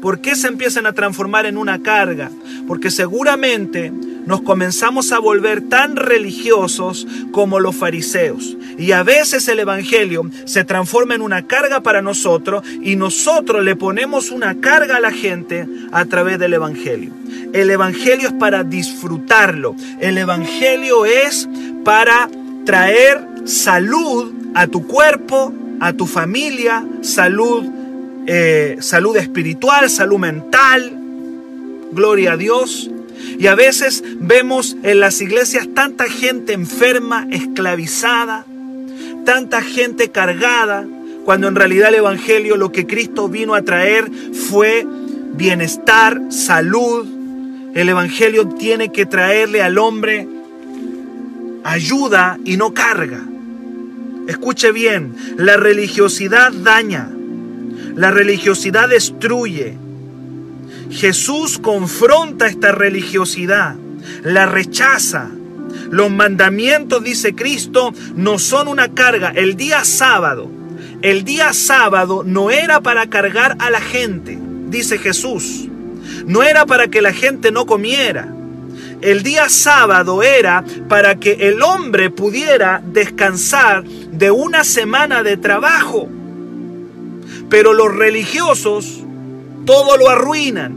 ¿Por 0.00 0.22
qué 0.22 0.34
se 0.34 0.48
empiezan 0.48 0.86
a 0.86 0.94
transformar 0.94 1.44
en 1.44 1.58
una 1.58 1.82
carga? 1.82 2.30
Porque 2.66 2.90
seguramente 2.90 3.92
nos 4.24 4.40
comenzamos 4.40 5.12
a 5.12 5.18
volver 5.18 5.68
tan 5.68 5.96
religiosos 5.96 7.06
como 7.32 7.60
los 7.60 7.76
fariseos. 7.76 8.56
Y 8.78 8.92
a 8.92 9.02
veces 9.02 9.46
el 9.48 9.58
Evangelio 9.58 10.30
se 10.46 10.64
transforma 10.64 11.14
en 11.14 11.20
una 11.20 11.46
carga 11.46 11.82
para 11.82 12.00
nosotros 12.00 12.64
y 12.80 12.96
nosotros 12.96 13.62
le 13.62 13.76
ponemos 13.76 14.30
una 14.30 14.58
carga 14.58 14.96
a 14.96 15.00
la 15.00 15.12
gente 15.12 15.66
a 15.92 16.06
través 16.06 16.38
del 16.38 16.54
Evangelio. 16.54 17.12
El 17.52 17.68
Evangelio 17.70 18.28
es 18.28 18.34
para 18.34 18.64
disfrutarlo. 18.64 19.76
El 20.00 20.16
Evangelio 20.16 21.04
es 21.04 21.46
para 21.84 22.30
traer 22.66 23.24
salud 23.46 24.34
a 24.54 24.66
tu 24.66 24.86
cuerpo, 24.86 25.54
a 25.80 25.94
tu 25.94 26.06
familia, 26.06 26.84
salud, 27.00 27.64
eh, 28.26 28.76
salud 28.80 29.16
espiritual, 29.16 29.88
salud 29.88 30.18
mental. 30.18 30.92
Gloria 31.92 32.32
a 32.32 32.36
Dios. 32.36 32.90
Y 33.38 33.46
a 33.46 33.54
veces 33.54 34.04
vemos 34.20 34.76
en 34.82 35.00
las 35.00 35.20
iglesias 35.22 35.68
tanta 35.74 36.04
gente 36.04 36.52
enferma, 36.52 37.26
esclavizada, 37.30 38.44
tanta 39.24 39.62
gente 39.62 40.10
cargada, 40.10 40.86
cuando 41.24 41.48
en 41.48 41.54
realidad 41.54 41.88
el 41.88 41.96
Evangelio 41.96 42.56
lo 42.56 42.72
que 42.72 42.86
Cristo 42.86 43.28
vino 43.28 43.54
a 43.54 43.62
traer 43.62 44.10
fue 44.32 44.86
bienestar, 45.34 46.20
salud. 46.30 47.06
El 47.74 47.88
Evangelio 47.88 48.48
tiene 48.48 48.90
que 48.90 49.06
traerle 49.06 49.62
al 49.62 49.78
hombre 49.78 50.26
ayuda 51.66 52.38
y 52.44 52.56
no 52.56 52.72
carga. 52.72 53.22
Escuche 54.28 54.72
bien, 54.72 55.14
la 55.36 55.56
religiosidad 55.56 56.52
daña, 56.52 57.10
la 57.94 58.10
religiosidad 58.10 58.88
destruye. 58.88 59.76
Jesús 60.90 61.58
confronta 61.58 62.46
esta 62.46 62.72
religiosidad, 62.72 63.74
la 64.22 64.46
rechaza. 64.46 65.30
Los 65.90 66.10
mandamientos, 66.10 67.02
dice 67.02 67.34
Cristo, 67.34 67.92
no 68.14 68.38
son 68.38 68.68
una 68.68 68.94
carga. 68.94 69.32
El 69.34 69.56
día 69.56 69.84
sábado, 69.84 70.50
el 71.02 71.24
día 71.24 71.52
sábado 71.52 72.22
no 72.24 72.50
era 72.50 72.80
para 72.80 73.08
cargar 73.08 73.56
a 73.58 73.70
la 73.70 73.80
gente, 73.80 74.38
dice 74.68 74.98
Jesús. 74.98 75.68
No 76.26 76.42
era 76.42 76.66
para 76.66 76.88
que 76.88 77.02
la 77.02 77.12
gente 77.12 77.50
no 77.50 77.66
comiera. 77.66 78.35
El 79.06 79.22
día 79.22 79.48
sábado 79.48 80.24
era 80.24 80.64
para 80.88 81.14
que 81.14 81.48
el 81.48 81.62
hombre 81.62 82.10
pudiera 82.10 82.82
descansar 82.84 83.84
de 83.84 84.32
una 84.32 84.64
semana 84.64 85.22
de 85.22 85.36
trabajo. 85.36 86.08
Pero 87.48 87.72
los 87.72 87.94
religiosos 87.94 89.04
todo 89.64 89.96
lo 89.96 90.10
arruinan. 90.10 90.74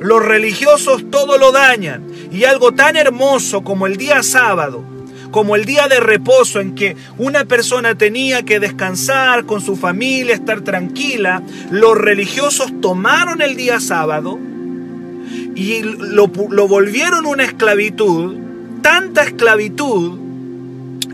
Los 0.00 0.24
religiosos 0.24 1.10
todo 1.10 1.36
lo 1.36 1.52
dañan. 1.52 2.06
Y 2.32 2.44
algo 2.44 2.72
tan 2.72 2.96
hermoso 2.96 3.62
como 3.62 3.86
el 3.86 3.98
día 3.98 4.22
sábado, 4.22 4.82
como 5.30 5.54
el 5.54 5.66
día 5.66 5.88
de 5.88 6.00
reposo 6.00 6.60
en 6.60 6.74
que 6.74 6.96
una 7.18 7.44
persona 7.44 7.98
tenía 7.98 8.46
que 8.46 8.60
descansar 8.60 9.44
con 9.44 9.60
su 9.60 9.76
familia, 9.76 10.34
estar 10.34 10.62
tranquila, 10.62 11.42
los 11.70 11.98
religiosos 11.98 12.72
tomaron 12.80 13.42
el 13.42 13.56
día 13.56 13.78
sábado 13.78 14.38
y 15.58 15.82
lo, 15.82 16.28
volvieron 16.28 17.26
una 17.26 17.42
esclavitud, 17.42 18.36
tanta 18.80 19.24
esclavitud, 19.24 20.16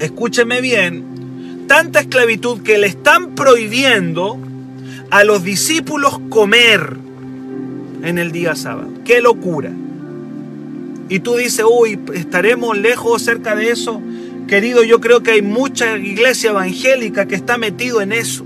escúcheme 0.00 0.60
bien, 0.60 1.64
tanta 1.66 2.00
esclavitud 2.00 2.60
que 2.60 2.76
le 2.76 2.88
están 2.88 3.34
prohibiendo 3.34 4.38
a 5.10 5.24
los 5.24 5.44
discípulos 5.44 6.20
comer 6.28 6.98
en 8.02 8.18
el 8.18 8.32
día 8.32 8.54
sábado. 8.54 8.90
¡Qué 9.06 9.22
locura! 9.22 9.72
Y 11.08 11.20
tú 11.20 11.36
dices, 11.36 11.64
uy, 11.66 11.98
¿estaremos 12.12 12.76
lejos 12.76 13.22
cerca 13.22 13.56
de 13.56 13.70
eso? 13.70 14.02
Querido, 14.46 14.84
yo 14.84 15.00
creo 15.00 15.22
que 15.22 15.30
hay 15.30 15.42
mucha 15.42 15.96
iglesia 15.96 16.50
evangélica 16.50 17.26
que 17.26 17.34
está 17.34 17.56
metido 17.56 18.02
en 18.02 18.12
eso. 18.12 18.44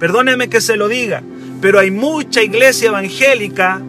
Perdóneme 0.00 0.48
que 0.48 0.62
se 0.62 0.78
lo 0.78 0.88
diga, 0.88 1.22
pero 1.60 1.80
hay 1.80 1.90
mucha 1.90 2.42
iglesia 2.42 2.88
evangélica 2.88 3.82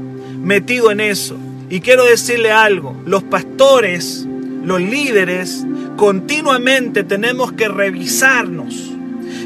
metido 0.48 0.92
en 0.92 1.02
eso. 1.02 1.38
Y 1.70 1.82
quiero 1.82 2.06
decirle 2.06 2.52
algo, 2.52 2.96
los 3.06 3.22
pastores, 3.24 4.26
los 4.64 4.82
líderes, 4.82 5.66
continuamente 5.98 7.04
tenemos 7.04 7.52
que 7.52 7.68
revisarnos 7.68 8.74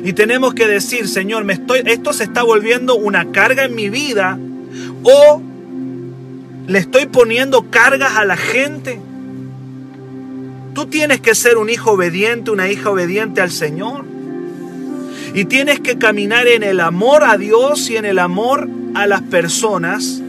y 0.04 0.14
tenemos 0.14 0.54
que 0.54 0.68
decir, 0.68 1.08
Señor, 1.08 1.44
me 1.44 1.54
estoy, 1.54 1.82
esto 1.86 2.14
se 2.14 2.24
está 2.24 2.44
volviendo 2.44 2.96
una 2.96 3.32
carga 3.32 3.66
en 3.66 3.74
mi 3.74 3.90
vida 3.90 4.38
o 5.04 5.42
le 6.68 6.80
estoy 6.80 7.08
poniendo 7.08 7.72
cargas 7.72 8.18
a 8.18 8.26
la 8.26 8.38
gente. 8.38 9.00
Tú 10.76 10.86
tienes 10.86 11.20
que 11.20 11.34
ser 11.34 11.58
un 11.58 11.70
hijo 11.72 11.92
obediente, 11.92 12.52
una 12.52 12.70
hija 12.70 12.92
obediente 12.92 13.42
al 13.42 13.52
Señor. 13.52 14.06
Y 15.34 15.46
tienes 15.46 15.80
que 15.80 15.98
caminar 15.98 16.48
en 16.48 16.62
el 16.62 16.80
amor 16.80 17.24
a 17.24 17.38
Dios 17.38 17.90
y 17.90 17.98
en 17.98 18.06
el 18.06 18.20
amor 18.20 18.70
a 18.94 19.08
las 19.08 19.22
personas 19.22 20.21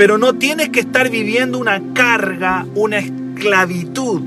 pero 0.00 0.16
no 0.16 0.32
tienes 0.32 0.70
que 0.70 0.80
estar 0.80 1.10
viviendo 1.10 1.58
una 1.58 1.92
carga, 1.92 2.64
una 2.74 3.00
esclavitud. 3.00 4.22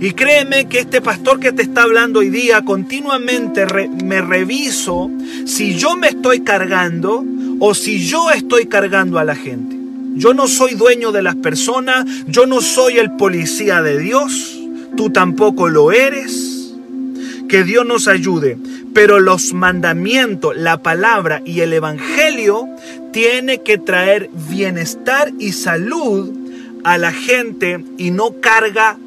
Y 0.00 0.10
créeme 0.10 0.66
que 0.66 0.80
este 0.80 1.00
pastor 1.00 1.38
que 1.38 1.52
te 1.52 1.62
está 1.62 1.84
hablando 1.84 2.18
hoy 2.18 2.30
día 2.30 2.64
continuamente 2.64 3.64
me 4.02 4.20
reviso 4.20 5.12
si 5.46 5.76
yo 5.76 5.94
me 5.94 6.08
estoy 6.08 6.40
cargando 6.40 7.24
o 7.60 7.74
si 7.76 8.04
yo 8.04 8.32
estoy 8.32 8.66
cargando 8.66 9.20
a 9.20 9.24
la 9.24 9.36
gente. 9.36 9.76
Yo 10.16 10.34
no 10.34 10.48
soy 10.48 10.74
dueño 10.74 11.12
de 11.12 11.22
las 11.22 11.36
personas, 11.36 12.06
yo 12.26 12.46
no 12.46 12.60
soy 12.60 12.98
el 12.98 13.12
policía 13.12 13.82
de 13.82 14.00
Dios. 14.00 14.58
tú 14.96 15.10
tampoco 15.10 15.68
lo 15.68 15.92
eres. 15.92 16.74
Que 17.48 17.62
Dios 17.62 17.86
nos 17.86 18.08
ayude. 18.08 18.58
Pero 18.92 19.20
los 19.20 19.52
mandamientos, 19.52 20.56
la 20.56 20.82
palabra 20.82 21.40
y 21.44 21.60
el 21.60 21.72
evangelio 21.72 22.68
tiene 23.14 23.62
que 23.62 23.78
traer 23.78 24.28
bienestar 24.48 25.32
y 25.38 25.52
salud 25.52 26.32
a 26.82 26.98
la 26.98 27.12
gente 27.12 27.82
y 27.96 28.10
no 28.10 28.40
carga 28.40 28.98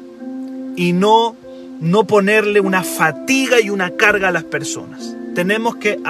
y 0.76 0.94
no 0.94 1.36
no 1.80 2.04
ponerle 2.08 2.58
una 2.58 2.82
fatiga 2.82 3.60
y 3.60 3.70
una 3.70 3.90
carga 3.90 4.28
a 4.28 4.32
las 4.32 4.44
personas. 4.44 5.14
Tenemos 5.34 5.76
que 5.76 6.00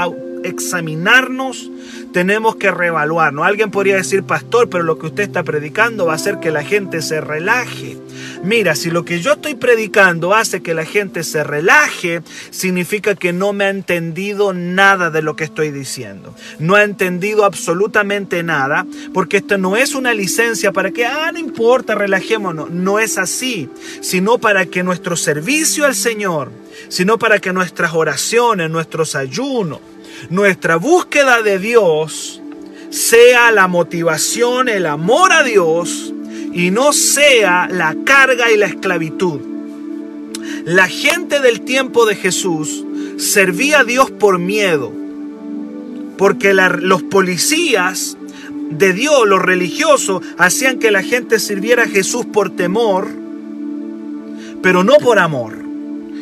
examinarnos, 0.45 1.71
tenemos 2.13 2.57
que 2.57 2.71
reevaluarnos. 2.71 3.45
Alguien 3.45 3.73
podría 3.73 3.97
decir, 3.97 4.23
pastor, 4.23 4.71
pero 4.71 4.85
lo 4.85 4.99
que 4.99 5.07
usted 5.07 5.25
está 5.25 5.43
predicando 5.43 6.07
va 6.07 6.13
a 6.13 6.17
hacer 6.17 6.39
que 6.39 6.53
la 6.53 6.63
gente 6.63 7.03
se 7.03 7.21
relaje. 7.21 7.99
Mira, 8.43 8.75
si 8.77 8.91
lo 8.91 9.05
que 9.05 9.21
yo 9.21 9.33
estoy 9.33 9.55
predicando 9.55 10.35
hace 10.35 10.63
que 10.63 10.75
la 10.75 10.85
gente 10.85 11.25
se 11.25 11.43
relaje, 11.43 12.23
significa 12.51 13.15
que 13.15 13.33
no 13.33 13.53
me 13.53 13.65
ha 13.65 13.71
entendido 13.71 14.53
nada 14.53 15.11
de 15.11 15.23
lo 15.23 15.35
que 15.37 15.45
estoy 15.45 15.71
diciendo. 15.71 16.35
No 16.59 16.75
ha 16.77 16.85
entendido 16.85 17.45
absolutamente 17.45 18.43
nada, 18.43 18.87
porque 19.13 19.39
esto 19.39 19.59
no 19.59 19.77
es 19.77 19.95
una 19.95 20.15
licencia 20.15 20.73
para 20.73 20.93
que, 20.93 21.05
ah, 21.05 21.31
no 21.33 21.39
importa, 21.39 21.95
relajémonos. 21.95 22.71
No 22.71 22.99
es 22.99 23.19
así, 23.19 23.69
sino 24.01 24.39
para 24.39 24.67
que 24.67 24.83
nuestro 24.83 25.17
servicio 25.17 25.85
al 25.85 25.95
Señor, 25.95 26.51
sino 26.89 27.19
para 27.19 27.41
que 27.41 27.53
nuestras 27.53 27.93
oraciones, 27.95 28.71
nuestros 28.71 29.17
ayunos, 29.17 29.81
nuestra 30.31 30.77
búsqueda 30.77 31.43
de 31.43 31.59
Dios 31.59 32.41
sea 32.91 33.51
la 33.51 33.69
motivación, 33.69 34.69
el 34.69 34.87
amor 34.87 35.33
a 35.33 35.43
Dios 35.43 36.15
y 36.59 36.73
no 36.73 36.93
sea 36.93 37.69
la 37.71 37.95
carga 38.05 38.51
y 38.51 38.57
la 38.57 38.67
esclavitud. 38.67 39.39
La 40.65 40.89
gente 40.89 41.39
del 41.39 41.61
tiempo 41.61 42.05
de 42.05 42.17
Jesús 42.17 42.85
servía 43.17 43.81
a 43.81 43.85
Dios 43.85 44.11
por 44.11 44.41
miedo, 44.41 44.93
porque 46.17 46.55
los 46.55 47.05
policías 47.05 48.17
de 48.71 48.93
Dios, 48.93 49.29
los 49.29 49.41
religiosos, 49.41 50.21
hacían 50.37 50.81
que 50.81 50.91
la 50.91 51.05
gente 51.05 51.39
sirviera 51.39 51.85
a 51.85 51.89
Jesús 51.89 52.27
por 52.27 52.51
temor, 52.51 53.07
pero 54.61 54.83
no 54.83 54.95
por 54.95 55.21
amor. 55.21 55.68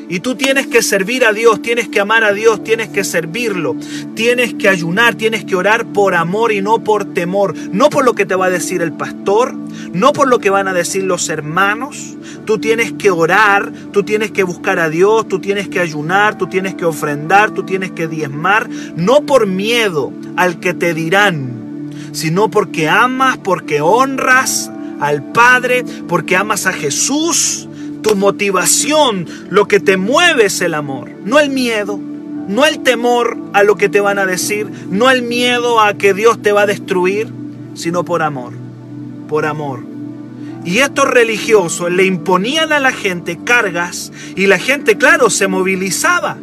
Y 0.08 0.20
tú 0.20 0.36
tienes 0.36 0.68
que 0.68 0.82
servir 0.82 1.24
a 1.24 1.32
Dios, 1.32 1.60
tienes 1.62 1.88
que 1.88 1.98
amar 1.98 2.22
a 2.22 2.32
Dios, 2.32 2.62
tienes 2.62 2.88
que 2.88 3.02
servirlo, 3.02 3.74
tienes 4.14 4.54
que 4.54 4.68
ayunar, 4.68 5.16
tienes 5.16 5.44
que 5.44 5.56
orar 5.56 5.86
por 5.86 6.14
amor 6.14 6.52
y 6.52 6.62
no 6.62 6.84
por 6.84 7.12
temor, 7.12 7.54
no 7.72 7.90
por 7.90 8.04
lo 8.04 8.14
que 8.14 8.24
te 8.24 8.36
va 8.36 8.46
a 8.46 8.50
decir 8.50 8.82
el 8.82 8.92
pastor, 8.92 9.54
no 9.92 10.12
por 10.12 10.28
lo 10.28 10.38
que 10.38 10.50
van 10.50 10.68
a 10.68 10.72
decir 10.72 11.02
los 11.02 11.28
hermanos. 11.28 12.16
Tú 12.44 12.58
tienes 12.58 12.92
que 12.92 13.10
orar, 13.10 13.72
tú 13.92 14.04
tienes 14.04 14.30
que 14.30 14.44
buscar 14.44 14.78
a 14.78 14.88
Dios, 14.88 15.26
tú 15.26 15.40
tienes 15.40 15.68
que 15.68 15.80
ayunar, 15.80 16.38
tú 16.38 16.46
tienes 16.46 16.76
que 16.76 16.84
ofrendar, 16.84 17.50
tú 17.50 17.64
tienes 17.64 17.90
que 17.90 18.06
diezmar, 18.06 18.68
no 18.94 19.22
por 19.22 19.48
miedo 19.48 20.12
al 20.36 20.60
que 20.60 20.72
te 20.72 20.94
dirán, 20.94 21.90
sino 22.12 22.48
porque 22.48 22.88
amas, 22.88 23.38
porque 23.38 23.80
honras 23.80 24.70
al 25.00 25.32
Padre, 25.32 25.84
porque 26.06 26.36
amas 26.36 26.66
a 26.66 26.72
Jesús 26.72 27.65
tu 28.06 28.14
motivación, 28.14 29.26
lo 29.50 29.66
que 29.66 29.80
te 29.80 29.96
mueve 29.96 30.46
es 30.46 30.60
el 30.60 30.74
amor, 30.74 31.10
no 31.24 31.40
el 31.40 31.50
miedo, 31.50 31.98
no 32.46 32.64
el 32.64 32.78
temor 32.84 33.36
a 33.52 33.64
lo 33.64 33.74
que 33.74 33.88
te 33.88 34.00
van 34.00 34.20
a 34.20 34.26
decir, 34.26 34.68
no 34.88 35.10
el 35.10 35.22
miedo 35.22 35.80
a 35.80 35.94
que 35.94 36.14
Dios 36.14 36.40
te 36.40 36.52
va 36.52 36.62
a 36.62 36.66
destruir, 36.66 37.26
sino 37.74 38.04
por 38.04 38.22
amor, 38.22 38.52
por 39.28 39.44
amor. 39.44 39.80
Y 40.64 40.78
estos 40.78 41.08
religiosos 41.08 41.90
le 41.90 42.04
imponían 42.04 42.72
a 42.72 42.78
la 42.78 42.92
gente 42.92 43.40
cargas 43.42 44.12
y 44.36 44.46
la 44.46 44.60
gente, 44.60 44.96
claro, 44.96 45.28
se 45.28 45.48
movilizaba. 45.48 46.36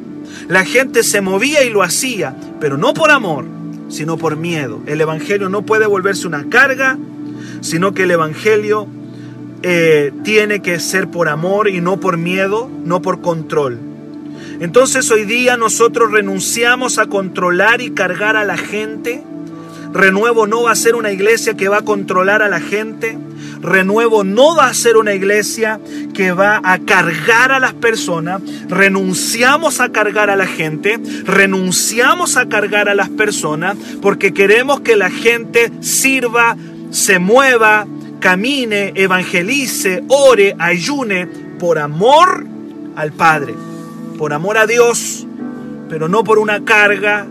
La 0.50 0.66
gente 0.66 1.02
se 1.02 1.22
movía 1.22 1.64
y 1.64 1.70
lo 1.70 1.82
hacía, 1.82 2.36
pero 2.60 2.78
no 2.78 2.94
por 2.94 3.10
amor, 3.10 3.46
sino 3.88 4.18
por 4.18 4.36
miedo. 4.36 4.82
El 4.86 5.00
Evangelio 5.00 5.48
no 5.48 5.62
puede 5.62 5.88
volverse 5.88 6.28
una 6.28 6.50
carga, 6.50 6.98
sino 7.62 7.94
que 7.94 8.04
el 8.04 8.12
Evangelio 8.12 8.86
eh, 9.64 10.12
tiene 10.24 10.62
que 10.62 10.80
ser 10.82 11.08
por 11.08 11.30
amor 11.30 11.70
y 11.70 11.80
no 11.80 11.98
por 12.00 12.18
miedo, 12.18 12.70
no 12.84 13.02
por 13.02 13.22
control. 13.22 13.80
Entonces 14.60 15.10
hoy 15.10 15.24
día 15.24 15.56
nosotros 15.56 16.12
renunciamos 16.12 16.98
a 16.98 17.08
controlar 17.08 17.82
y 17.82 17.92
cargar 17.92 18.36
a 18.36 18.44
la 18.44 18.58
gente. 18.58 19.24
Renuevo 19.94 20.48
no 20.48 20.64
va 20.64 20.72
a 20.72 20.76
ser 20.76 20.96
una 20.96 21.12
iglesia 21.12 21.56
que 21.56 21.70
va 21.70 21.78
a 21.78 21.86
controlar 21.86 22.42
a 22.42 22.50
la 22.50 22.60
gente. 22.60 23.18
Renuevo 23.62 24.26
no 24.26 24.56
va 24.56 24.68
a 24.68 24.74
ser 24.74 24.98
una 24.98 25.14
iglesia 25.14 25.80
que 26.14 26.34
va 26.34 26.60
a 26.64 26.80
cargar 26.80 27.54
a 27.54 27.60
las 27.60 27.74
personas. 27.74 28.42
Renunciamos 28.68 29.80
a 29.80 29.94
cargar 29.94 30.30
a 30.30 30.36
la 30.36 30.48
gente. 30.48 31.00
Renunciamos 31.26 32.36
a 32.36 32.50
cargar 32.50 32.90
a 32.90 32.96
las 32.96 33.10
personas 33.10 33.78
porque 34.02 34.34
queremos 34.34 34.82
que 34.82 34.98
la 34.98 35.10
gente 35.10 35.72
sirva, 35.80 36.58
se 36.92 37.20
mueva, 37.20 37.88
camine, 38.24 38.94
evangelice, 38.96 40.02
ore, 40.08 40.56
ayune 40.58 41.28
por 41.60 41.78
amor 41.78 42.48
al 42.96 43.12
Padre, 43.12 43.54
por 44.18 44.32
amor 44.32 44.58
a 44.58 44.66
Dios, 44.66 45.28
pero 45.90 46.08
no 46.08 46.24
por 46.24 46.40
una 46.40 46.64
carga 46.64 47.28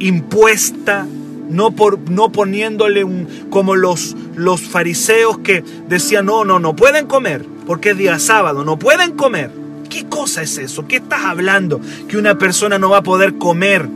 impuesta, 0.00 1.06
no, 1.48 1.70
por, 1.70 2.10
no 2.10 2.30
poniéndole 2.30 3.04
un, 3.04 3.26
como 3.48 3.74
los, 3.74 4.14
los 4.36 4.60
fariseos 4.60 5.38
que 5.38 5.64
decían, 5.88 6.26
no, 6.26 6.44
no, 6.44 6.58
no 6.58 6.76
pueden 6.76 7.06
comer, 7.06 7.46
porque 7.66 7.92
es 7.92 7.96
día 7.96 8.18
sábado, 8.18 8.66
no 8.66 8.78
pueden 8.78 9.12
comer. 9.12 9.50
¿Qué 9.88 10.08
cosa 10.10 10.42
es 10.42 10.58
eso? 10.58 10.86
¿Qué 10.86 10.96
estás 10.96 11.24
hablando? 11.24 11.80
Que 12.06 12.18
una 12.18 12.36
persona 12.36 12.78
no 12.78 12.90
va 12.90 12.98
a 12.98 13.02
poder 13.02 13.38
comer 13.38 13.88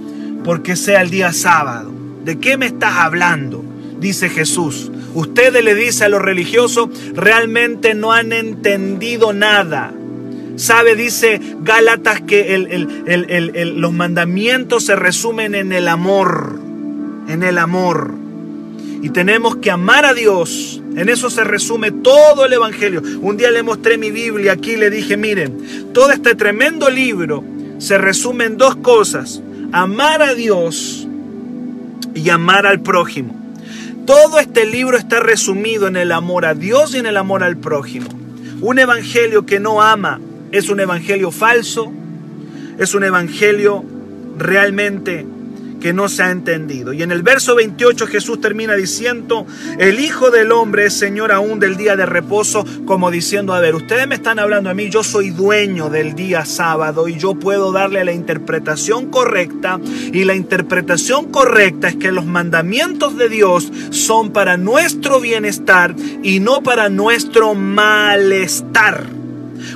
porque 0.45 0.77
sea 0.77 1.03
el 1.03 1.11
día 1.11 1.35
sábado. 1.35 1.92
¿De 2.25 2.38
qué 2.38 2.57
me 2.57 2.64
estás 2.64 2.95
hablando? 2.97 3.62
Dice 4.01 4.31
Jesús. 4.31 4.90
Ustedes 5.14 5.62
le 5.62 5.75
dicen 5.75 6.07
a 6.07 6.09
los 6.09 6.22
religiosos, 6.22 6.88
realmente 7.14 7.94
no 7.94 8.12
han 8.12 8.33
entendido 8.33 9.33
nada. 9.33 9.92
¿Sabe? 10.57 10.94
Dice 10.96 11.40
Gálatas 11.62 12.20
que 12.20 12.87
los 13.75 13.92
mandamientos 13.92 14.85
se 14.85 14.96
resumen 14.96 15.55
en 15.55 15.72
el 15.72 15.88
amor, 15.88 16.59
en 17.29 17.42
el 17.42 17.59
amor. 17.59 18.14
Y 19.03 19.11
tenemos 19.11 19.57
que 19.57 19.70
amar 19.70 20.05
a 20.05 20.14
Dios. 20.14 20.81
En 20.94 21.09
eso 21.09 21.31
se 21.31 21.42
resume 21.42 21.90
todo 21.90 22.44
el 22.44 22.53
Evangelio. 22.53 23.03
Un 23.20 23.37
día 23.37 23.51
le 23.51 23.62
mostré 23.62 23.98
mi 23.98 24.11
Biblia 24.11 24.53
aquí 24.53 24.77
le 24.77 24.90
dije, 24.90 25.16
miren, 25.16 25.92
todo 25.92 26.12
este 26.12 26.35
tremendo 26.35 26.88
libro 26.88 27.42
se 27.79 27.98
resume 27.98 28.44
en 28.44 28.57
dos 28.59 28.77
cosas. 28.77 29.42
Amar 29.72 30.22
a 30.22 30.35
Dios 30.35 31.09
y 32.14 32.29
amar 32.31 32.66
al 32.66 32.81
prójimo. 32.81 33.41
Todo 34.07 34.41
este 34.41 34.67
libro 34.67 34.99
está 34.99 35.21
resumido 35.21 35.87
en 35.87 35.97
el 35.97 36.11
amor 36.11 36.45
a 36.45 36.55
Dios 36.55 36.95
y 36.95 36.99
en 36.99 37.07
el 37.07 37.17
amor 37.17 37.45
al 37.45 37.57
prójimo. 37.57 38.09
Un 38.61 38.79
evangelio 38.79 39.47
que 39.47 39.61
no 39.61 39.81
ama 39.81 40.21
es 40.51 40.69
un 40.69 40.81
evangelio 40.81 41.31
falso, 41.31 41.93
es 42.79 42.95
un 42.95 43.05
evangelio 43.05 43.85
realmente 44.37 45.25
que 45.83 45.92
no 45.92 46.09
se 46.09 46.23
ha 46.23 46.31
entendido. 46.31 46.92
Y 46.92 47.03
en 47.03 47.11
el 47.11 47.25
verso 47.25 47.57
28 47.57 48.07
Jesús 48.07 48.40
termina 48.40 48.75
diciendo, 48.75 49.45
el 49.79 49.99
Hijo 49.99 50.31
del 50.31 50.53
Hombre 50.53 50.87
es 50.87 50.95
Señor 50.95 51.33
aún 51.33 51.59
del 51.59 51.77
día 51.77 51.97
de 51.97 52.07
reposo, 52.07 52.64
como 52.87 53.11
diciendo, 53.11 53.53
a 53.53 53.59
ver, 53.59 53.75
ustedes 53.75 54.07
me 54.07 54.14
están 54.14 54.38
hablando 54.38 54.71
a 54.71 54.75
mí, 54.75 54.88
yo 54.90 55.03
soy 55.03 55.31
dueño 55.31 55.90
del 55.90 56.14
día 56.14 56.45
sábado 56.45 57.09
y 57.09 57.18
yo 57.18 57.35
puedo 57.35 57.73
darle 57.73 58.05
la 58.05 58.12
interpretación 58.12 59.11
correcta. 59.11 59.81
Y 60.12 60.23
la 60.25 60.37
interpretación 60.37 61.33
correcta 61.33 61.88
es 61.88 61.97
que 61.97 62.12
los 62.12 62.27
mandamientos 62.27 63.18
de 63.18 63.29
Dios 63.29 63.73
son 63.90 64.31
para 64.33 64.57
nuestro 64.57 65.21
bienestar 65.21 65.97
y 66.23 66.38
no 66.38 66.62
para 66.62 66.90
nuestro 66.90 67.55
malestar. 67.55 69.22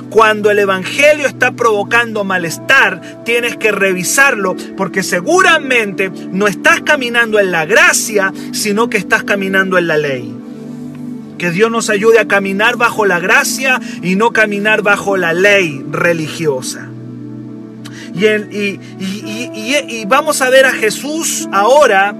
Cuando 0.09 0.49
el 0.51 0.59
Evangelio 0.59 1.27
está 1.27 1.51
provocando 1.51 2.23
malestar, 2.23 3.23
tienes 3.25 3.57
que 3.57 3.71
revisarlo 3.71 4.55
porque 4.75 5.03
seguramente 5.03 6.11
no 6.31 6.47
estás 6.47 6.81
caminando 6.81 7.39
en 7.39 7.51
la 7.51 7.65
gracia, 7.65 8.33
sino 8.53 8.89
que 8.89 8.97
estás 8.97 9.23
caminando 9.23 9.77
en 9.77 9.87
la 9.87 9.97
ley. 9.97 10.33
Que 11.37 11.51
Dios 11.51 11.69
nos 11.69 11.89
ayude 11.89 12.19
a 12.19 12.27
caminar 12.27 12.77
bajo 12.77 13.05
la 13.05 13.19
gracia 13.19 13.79
y 14.01 14.15
no 14.15 14.31
caminar 14.31 14.81
bajo 14.81 15.17
la 15.17 15.33
ley 15.33 15.83
religiosa. 15.91 16.89
Y, 18.19 18.79
vamos 20.07 20.41
a 20.41 20.49
ver 20.49 20.65
a 20.65 20.71
Jesús 20.71 21.47
ahora 21.51 22.15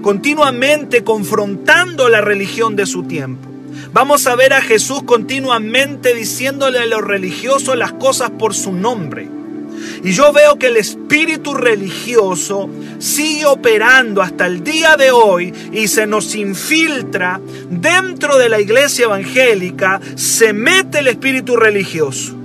continuamente 0.00 1.04
confrontando 1.04 2.08
la 2.08 2.22
religión 2.22 2.74
de 2.76 2.86
su 2.86 3.02
tiempo. 3.04 3.51
Vamos 3.92 4.26
a 4.26 4.34
ver 4.36 4.54
a 4.54 4.62
Jesús 4.62 5.02
continuamente 5.02 6.14
diciéndole 6.14 6.78
a 6.78 6.86
los 6.86 7.02
religiosos 7.02 7.76
las 7.76 7.92
cosas 7.92 8.30
por 8.30 8.54
su 8.54 8.72
nombre. 8.72 9.28
Y 10.02 10.12
yo 10.12 10.32
veo 10.32 10.58
que 10.58 10.68
el 10.68 10.78
espíritu 10.78 11.54
religioso 11.54 12.70
sigue 12.98 13.44
operando 13.44 14.22
hasta 14.22 14.46
el 14.46 14.64
día 14.64 14.96
de 14.96 15.10
hoy 15.10 15.52
y 15.72 15.88
se 15.88 16.06
nos 16.06 16.34
infiltra 16.34 17.40
dentro 17.68 18.38
de 18.38 18.48
la 18.48 18.60
iglesia 18.60 19.04
evangélica, 19.04 20.00
se 20.14 20.52
mete 20.52 21.00
el 21.00 21.08
espíritu 21.08 21.56
religioso. 21.56 22.41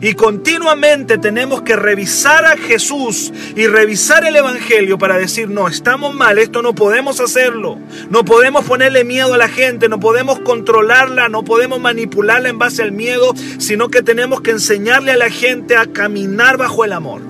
Y 0.00 0.14
continuamente 0.14 1.18
tenemos 1.18 1.62
que 1.62 1.76
revisar 1.76 2.44
a 2.44 2.56
Jesús 2.56 3.32
y 3.56 3.66
revisar 3.66 4.24
el 4.24 4.36
Evangelio 4.36 4.98
para 4.98 5.18
decir, 5.18 5.48
no, 5.48 5.68
estamos 5.68 6.14
mal, 6.14 6.38
esto 6.38 6.62
no 6.62 6.74
podemos 6.74 7.20
hacerlo. 7.20 7.78
No 8.10 8.24
podemos 8.24 8.64
ponerle 8.64 9.04
miedo 9.04 9.34
a 9.34 9.38
la 9.38 9.48
gente, 9.48 9.88
no 9.88 10.00
podemos 10.00 10.40
controlarla, 10.40 11.28
no 11.28 11.44
podemos 11.44 11.80
manipularla 11.80 12.48
en 12.48 12.58
base 12.58 12.82
al 12.82 12.92
miedo, 12.92 13.34
sino 13.58 13.88
que 13.88 14.02
tenemos 14.02 14.40
que 14.40 14.52
enseñarle 14.52 15.12
a 15.12 15.16
la 15.16 15.30
gente 15.30 15.76
a 15.76 15.86
caminar 15.86 16.56
bajo 16.56 16.84
el 16.84 16.92
amor. 16.92 17.22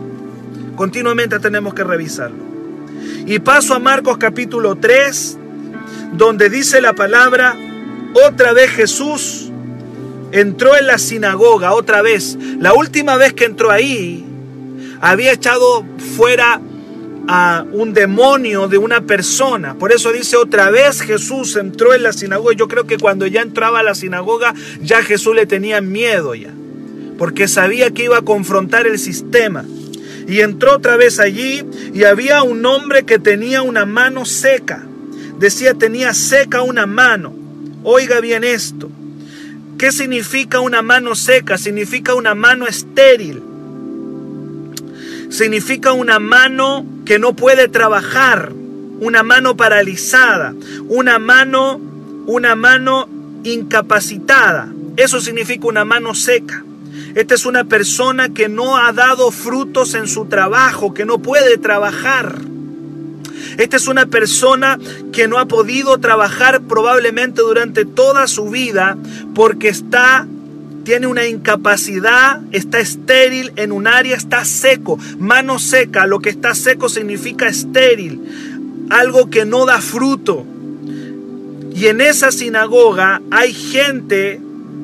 Continuamente 0.77 1.39
tenemos 1.39 1.75
que 1.75 1.85
revisarlo. 1.85 2.49
Y 3.27 3.41
paso 3.41 3.75
a 3.75 3.79
Marcos 3.79 4.19
capítulo 4.19 4.77
3, 4.77 5.39
donde 6.13 6.49
dice 6.49 6.81
la 6.81 6.95
palabra, 6.95 7.57
otra 8.27 8.53
vez 8.53 8.71
Jesús 8.71 9.48
entró 10.33 10.77
en 10.77 10.87
la 10.87 10.99
sinagoga 10.99 11.75
otra 11.75 12.03
vez. 12.03 12.37
La 12.59 12.75
última 12.75 13.17
vez 13.17 13.33
que 13.33 13.45
entró 13.45 13.71
ahí, 13.71 14.25
había 15.01 15.33
echado 15.33 15.85
fuera 16.17 16.61
a 17.29 17.65
un 17.73 17.93
demonio 17.93 18.69
de 18.69 18.79
una 18.79 19.03
persona. 19.03 19.75
Por 19.75 19.93
eso 19.93 20.13
dice 20.13 20.37
otra 20.37 20.71
vez 20.71 21.03
Jesús 21.03 21.57
entró 21.57 21.95
en 21.95 22.03
la 22.03 22.13
sinagoga. 22.13 22.55
Yo 22.55 22.69
creo 22.69 22.87
que 22.87 22.99
cuando 22.99 23.27
ya 23.27 23.43
entraba 23.43 23.81
a 23.81 23.83
la 23.83 23.95
sinagoga, 23.95 24.55
ya 24.83 25.03
Jesús 25.03 25.35
le 25.37 25.47
tenía 25.47 25.81
miedo 25.81 26.35
ya. 26.35 26.53
Porque 27.19 27.49
sabía 27.49 27.91
que 27.91 28.05
iba 28.05 28.19
a 28.19 28.23
confrontar 28.23 28.87
el 28.87 28.99
sistema. 28.99 29.65
Y 30.27 30.41
entró 30.41 30.75
otra 30.75 30.97
vez 30.97 31.21
allí 31.21 31.65
y 31.95 32.05
había 32.05 32.43
un 32.43 32.65
hombre 32.67 33.05
que 33.05 33.19
tenía 33.19 33.63
una 33.63 33.87
mano 33.87 34.25
seca. 34.25 34.85
Decía 35.39 35.75
tenía 35.75 36.15
seca 36.15 36.63
una 36.63 36.87
mano. 36.87 37.35
Oiga 37.83 38.21
bien 38.21 38.45
esto. 38.45 38.91
¿Qué 39.79 39.93
significa 39.93 40.61
una 40.61 40.83
mano 40.83 41.15
seca? 41.15 41.57
Significa 41.57 42.15
una 42.15 42.35
mano 42.35 42.67
estéril. 42.67 43.43
Significa 45.31 45.93
una 45.93 46.19
mano 46.19 46.85
que 47.05 47.19
no 47.19 47.37
puede 47.37 47.69
trabajar, 47.69 48.53
una 49.01 49.23
mano 49.23 49.57
paralizada, 49.57 50.55
una 50.89 51.19
mano 51.19 51.81
una 52.29 52.55
mano 52.55 53.09
incapacitada. 53.43 54.71
Eso 54.99 55.21
significa 55.21 55.67
una 55.67 55.87
mano 55.87 56.15
seca. 56.15 56.63
Esta 57.15 57.35
es 57.35 57.47
una 57.47 57.65
persona 57.65 58.29
que 58.29 58.51
no 58.51 58.77
ha 58.77 58.93
dado 58.93 59.31
frutos 59.31 59.95
en 59.95 60.07
su 60.07 60.27
trabajo, 60.27 60.93
que 60.93 61.07
no 61.07 61.21
puede 61.21 61.57
trabajar. 61.57 62.39
Esta 63.59 63.77
es 63.77 63.89
una 63.89 64.07
persona 64.07 64.79
que 65.13 65.27
no 65.27 65.39
ha 65.39 65.47
podido 65.47 65.99
trabajar 65.99 66.63
probablemente 66.63 67.43
durante 67.43 67.85
toda 67.85 68.29
su 68.29 68.49
vida 68.49 68.97
porque 69.35 69.69
está 69.69 70.27
tiene 70.85 71.07
una 71.07 71.27
incapacidad, 71.27 72.41
está 72.51 72.79
estéril 72.79 73.53
en 73.57 73.73
un 73.73 73.87
área, 73.87 74.17
está 74.17 74.47
seco, 74.47 74.99
mano 75.19 75.59
seca, 75.59 76.07
lo 76.07 76.21
que 76.21 76.31
está 76.31 76.55
seco 76.55 76.89
significa 76.89 77.47
estéril, 77.47 78.87
algo 78.89 79.29
que 79.29 79.45
no 79.45 79.67
da 79.67 79.83
fruto. 79.83 80.47
Y 81.75 81.89
en 81.89 82.01
esa 82.01 82.33
sinagoga 82.33 83.21
hay 83.31 83.53
gente 83.53 84.41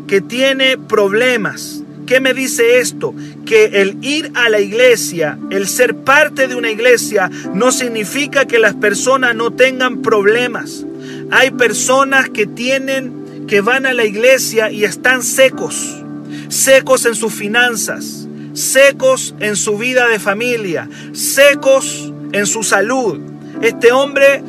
que 0.06 0.20
tiene 0.20 0.76
problemas. 0.76 1.83
¿Qué 2.06 2.20
me 2.20 2.34
dice 2.34 2.78
esto? 2.78 3.14
Que 3.46 3.80
el 3.82 3.98
ir 4.02 4.30
a 4.34 4.48
la 4.48 4.60
iglesia, 4.60 5.38
el 5.50 5.66
ser 5.66 5.96
parte 5.96 6.48
de 6.48 6.54
una 6.54 6.70
iglesia, 6.70 7.30
no 7.54 7.72
significa 7.72 8.46
que 8.46 8.58
las 8.58 8.74
personas 8.74 9.34
no 9.34 9.52
tengan 9.52 10.02
problemas. 10.02 10.84
Hay 11.30 11.50
personas 11.50 12.28
que 12.28 12.46
tienen, 12.46 13.46
que 13.46 13.60
van 13.60 13.86
a 13.86 13.94
la 13.94 14.04
iglesia 14.04 14.70
y 14.70 14.84
están 14.84 15.22
secos, 15.22 16.02
secos 16.48 17.06
en 17.06 17.14
sus 17.14 17.32
finanzas, 17.32 18.28
secos 18.52 19.34
en 19.40 19.56
su 19.56 19.78
vida 19.78 20.08
de 20.08 20.18
familia, 20.18 20.88
secos 21.12 22.12
en 22.32 22.46
su 22.46 22.62
salud. 22.62 23.18
Este 23.62 23.92
hombre 23.92 24.42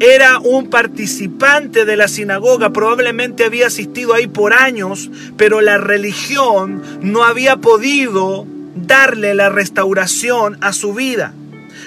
era 0.00 0.38
un 0.40 0.68
participante 0.68 1.84
de 1.84 1.96
la 1.96 2.08
sinagoga, 2.08 2.70
probablemente 2.70 3.44
había 3.44 3.68
asistido 3.68 4.12
ahí 4.14 4.26
por 4.26 4.52
años, 4.52 5.10
pero 5.36 5.60
la 5.60 5.78
religión 5.78 6.82
no 7.00 7.24
había 7.24 7.56
podido 7.56 8.46
darle 8.74 9.34
la 9.34 9.48
restauración 9.48 10.58
a 10.60 10.72
su 10.72 10.92
vida. 10.92 11.32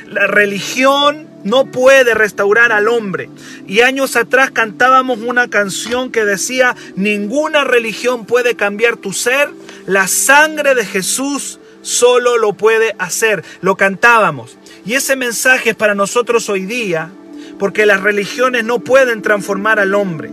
La 0.07 0.25
religión 0.25 1.27
no 1.43 1.65
puede 1.65 2.15
restaurar 2.15 2.71
al 2.71 2.87
hombre. 2.87 3.29
Y 3.67 3.81
años 3.81 4.15
atrás 4.15 4.49
cantábamos 4.49 5.19
una 5.19 5.47
canción 5.49 6.11
que 6.11 6.25
decía, 6.25 6.75
ninguna 6.95 7.63
religión 7.63 8.25
puede 8.25 8.55
cambiar 8.55 8.97
tu 8.97 9.13
ser, 9.13 9.49
la 9.85 10.07
sangre 10.07 10.73
de 10.73 10.85
Jesús 10.85 11.59
solo 11.81 12.37
lo 12.37 12.53
puede 12.53 12.95
hacer. 12.97 13.43
Lo 13.61 13.77
cantábamos. 13.77 14.57
Y 14.85 14.95
ese 14.95 15.15
mensaje 15.15 15.71
es 15.71 15.75
para 15.75 15.93
nosotros 15.93 16.49
hoy 16.49 16.65
día 16.65 17.11
porque 17.57 17.85
las 17.85 18.01
religiones 18.01 18.63
no 18.63 18.79
pueden 18.79 19.21
transformar 19.21 19.79
al 19.79 19.95
hombre. 19.95 20.29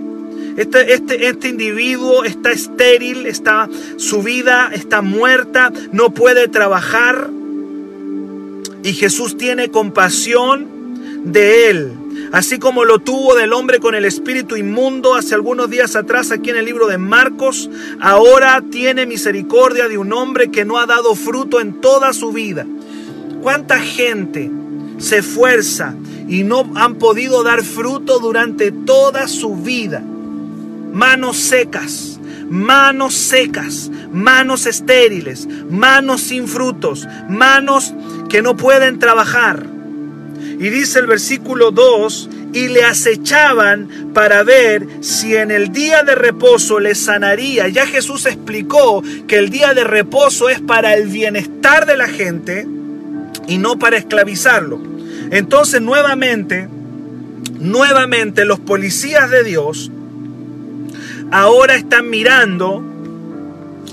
Este, 0.56 0.94
este, 0.94 1.28
este 1.28 1.48
individuo 1.48 2.24
está 2.24 2.50
estéril, 2.50 3.26
está, 3.26 3.68
su 3.96 4.22
vida 4.22 4.70
está 4.72 5.02
muerta, 5.02 5.70
no 5.92 6.14
puede 6.14 6.48
trabajar. 6.48 7.30
Y 8.82 8.92
Jesús 8.94 9.36
tiene 9.36 9.70
compasión 9.70 10.76
de 11.24 11.70
él, 11.70 11.92
así 12.32 12.58
como 12.58 12.84
lo 12.84 13.00
tuvo 13.00 13.34
del 13.34 13.52
hombre 13.52 13.80
con 13.80 13.94
el 13.94 14.04
espíritu 14.04 14.56
inmundo 14.56 15.14
hace 15.14 15.34
algunos 15.34 15.68
días 15.68 15.96
atrás 15.96 16.30
aquí 16.30 16.50
en 16.50 16.56
el 16.56 16.64
libro 16.64 16.86
de 16.86 16.96
Marcos, 16.96 17.68
ahora 18.00 18.62
tiene 18.70 19.06
misericordia 19.06 19.88
de 19.88 19.98
un 19.98 20.12
hombre 20.12 20.50
que 20.50 20.64
no 20.64 20.78
ha 20.78 20.86
dado 20.86 21.14
fruto 21.16 21.60
en 21.60 21.80
toda 21.80 22.12
su 22.12 22.32
vida. 22.32 22.64
¿Cuánta 23.42 23.80
gente 23.80 24.50
se 24.98 25.18
esfuerza 25.18 25.94
y 26.28 26.42
no 26.44 26.70
han 26.74 26.96
podido 26.96 27.42
dar 27.42 27.62
fruto 27.62 28.18
durante 28.18 28.72
toda 28.72 29.28
su 29.28 29.56
vida. 29.56 30.02
Manos 30.92 31.36
secas, 31.36 32.18
manos 32.48 33.14
secas, 33.14 33.90
manos 34.12 34.66
estériles, 34.66 35.46
manos 35.70 36.22
sin 36.22 36.48
frutos, 36.48 37.06
manos 37.28 37.94
que 38.28 38.42
no 38.42 38.56
pueden 38.56 38.98
trabajar. 38.98 39.66
Y 40.58 40.68
dice 40.70 41.00
el 41.00 41.06
versículo 41.06 41.70
2, 41.70 42.30
y 42.52 42.68
le 42.68 42.84
acechaban 42.84 44.12
para 44.14 44.42
ver 44.42 44.86
si 45.00 45.36
en 45.36 45.50
el 45.50 45.72
día 45.72 46.02
de 46.02 46.14
reposo 46.14 46.80
le 46.80 46.94
sanaría. 46.94 47.68
Ya 47.68 47.86
Jesús 47.86 48.24
explicó 48.24 49.02
que 49.26 49.36
el 49.36 49.50
día 49.50 49.74
de 49.74 49.84
reposo 49.84 50.48
es 50.48 50.60
para 50.62 50.94
el 50.94 51.08
bienestar 51.08 51.84
de 51.84 51.98
la 51.98 52.08
gente 52.08 52.66
y 53.46 53.58
no 53.58 53.78
para 53.78 53.98
esclavizarlo. 53.98 54.95
Entonces 55.30 55.80
nuevamente, 55.80 56.68
nuevamente 57.58 58.44
los 58.44 58.60
policías 58.60 59.30
de 59.30 59.44
Dios 59.44 59.90
ahora 61.30 61.74
están 61.74 62.08
mirando 62.10 62.82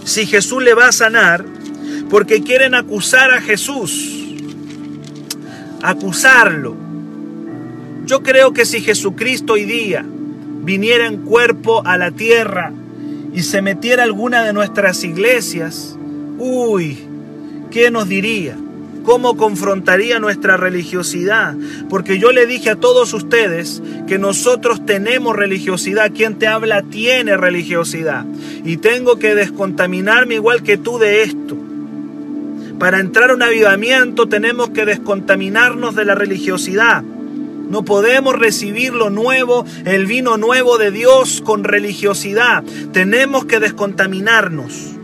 si 0.04 0.26
Jesús 0.26 0.62
le 0.64 0.74
va 0.74 0.88
a 0.88 0.92
sanar 0.92 1.46
porque 2.10 2.44
quieren 2.44 2.76
acusar 2.76 3.32
a 3.32 3.42
Jesús, 3.42 4.36
acusarlo. 5.82 6.76
Yo 8.06 8.22
creo 8.22 8.54
que 8.54 8.66
si 8.66 8.82
Jesucristo 8.82 9.54
hoy 9.54 9.64
día 9.64 10.06
viniera 10.64 11.08
en 11.08 11.18
cuerpo 11.18 11.86
a 11.86 11.98
la 11.98 12.12
tierra 12.12 12.72
y 13.34 13.42
se 13.44 13.62
metiera 13.62 14.04
alguna 14.04 14.44
de 14.44 14.54
nuestras 14.54 15.04
iglesias, 15.04 15.96
uy, 16.38 17.00
¿qué 17.72 17.90
nos 17.90 18.08
diría? 18.08 18.58
Cómo 19.04 19.38
confrontaría 19.38 20.20
nuestra 20.20 20.58
religiosidad. 20.58 21.56
Porque 21.90 22.20
yo 22.20 22.32
le 22.32 22.48
dije 22.48 22.72
a 22.72 22.76
todos 22.76 23.14
ustedes 23.14 23.82
que 24.08 24.18
nosotros 24.18 24.86
tenemos 24.86 25.36
religiosidad. 25.36 26.12
Quien 26.14 26.40
te 26.40 26.48
habla 26.48 26.82
tiene 26.82 27.38
religiosidad. 27.38 28.26
Y 28.64 28.78
tengo 28.78 29.18
que 29.20 29.36
descontaminarme 29.36 30.36
igual 30.36 30.64
que 30.64 30.78
tú 30.78 30.98
de 30.98 31.24
esto. 31.24 31.58
Para 32.80 33.00
entrar 33.00 33.32
a 33.32 33.36
un 33.36 33.44
avivamiento 33.44 34.28
tenemos 34.28 34.72
que 34.72 34.86
descontaminarnos 34.86 35.96
de 35.96 36.06
la 36.06 36.16
religiosidad. 36.16 37.04
No 37.04 37.86
podemos 37.86 38.38
recibir 38.38 38.94
lo 38.94 39.10
nuevo, 39.10 39.66
el 39.86 40.06
vino 40.06 40.38
nuevo 40.38 40.78
de 40.78 40.92
Dios 40.92 41.42
con 41.44 41.64
religiosidad. 41.64 42.64
Tenemos 42.92 43.46
que 43.46 43.60
descontaminarnos. 43.60 44.96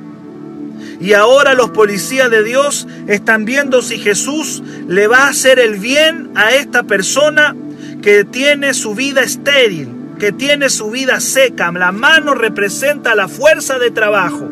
Y 1.00 1.14
ahora 1.14 1.54
los 1.54 1.70
policías 1.70 2.30
de 2.30 2.44
Dios 2.44 2.88
están 3.08 3.46
viendo 3.46 3.82
si 3.82 4.00
Jesús 4.00 4.62
le 4.88 5.08
va 5.08 5.26
a 5.26 5.30
hacer 5.30 5.58
el 5.60 5.80
bien 5.80 6.32
a 6.36 6.54
esta 6.56 6.84
persona 6.84 7.56
que 8.02 8.26
tiene 8.26 8.74
su 8.74 8.96
vida 8.96 9.22
estéril, 9.22 9.90
que 10.20 10.34
tiene 10.34 10.70
su 10.70 10.92
vida 10.92 11.22
seca. 11.22 11.72
La 11.72 11.94
mano 11.94 12.34
representa 12.34 13.16
la 13.16 13.30
fuerza 13.30 13.80
de 13.80 13.92
trabajo. 13.92 14.50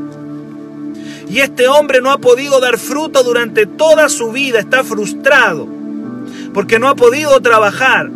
Y 1.29 1.39
este 1.39 1.67
hombre 1.67 2.01
no 2.01 2.12
ha 2.12 2.19
podido 2.19 2.62
dar 2.62 2.77
fruto 2.77 3.23
durante 3.23 3.65
toda 3.65 4.07
su 4.07 4.31
vida, 4.31 4.60
está 4.60 4.86
frustrado, 4.86 5.67
porque 6.53 6.79
no 6.79 6.88
ha 6.88 6.95
podido 6.95 7.41
trabajar 7.41 8.10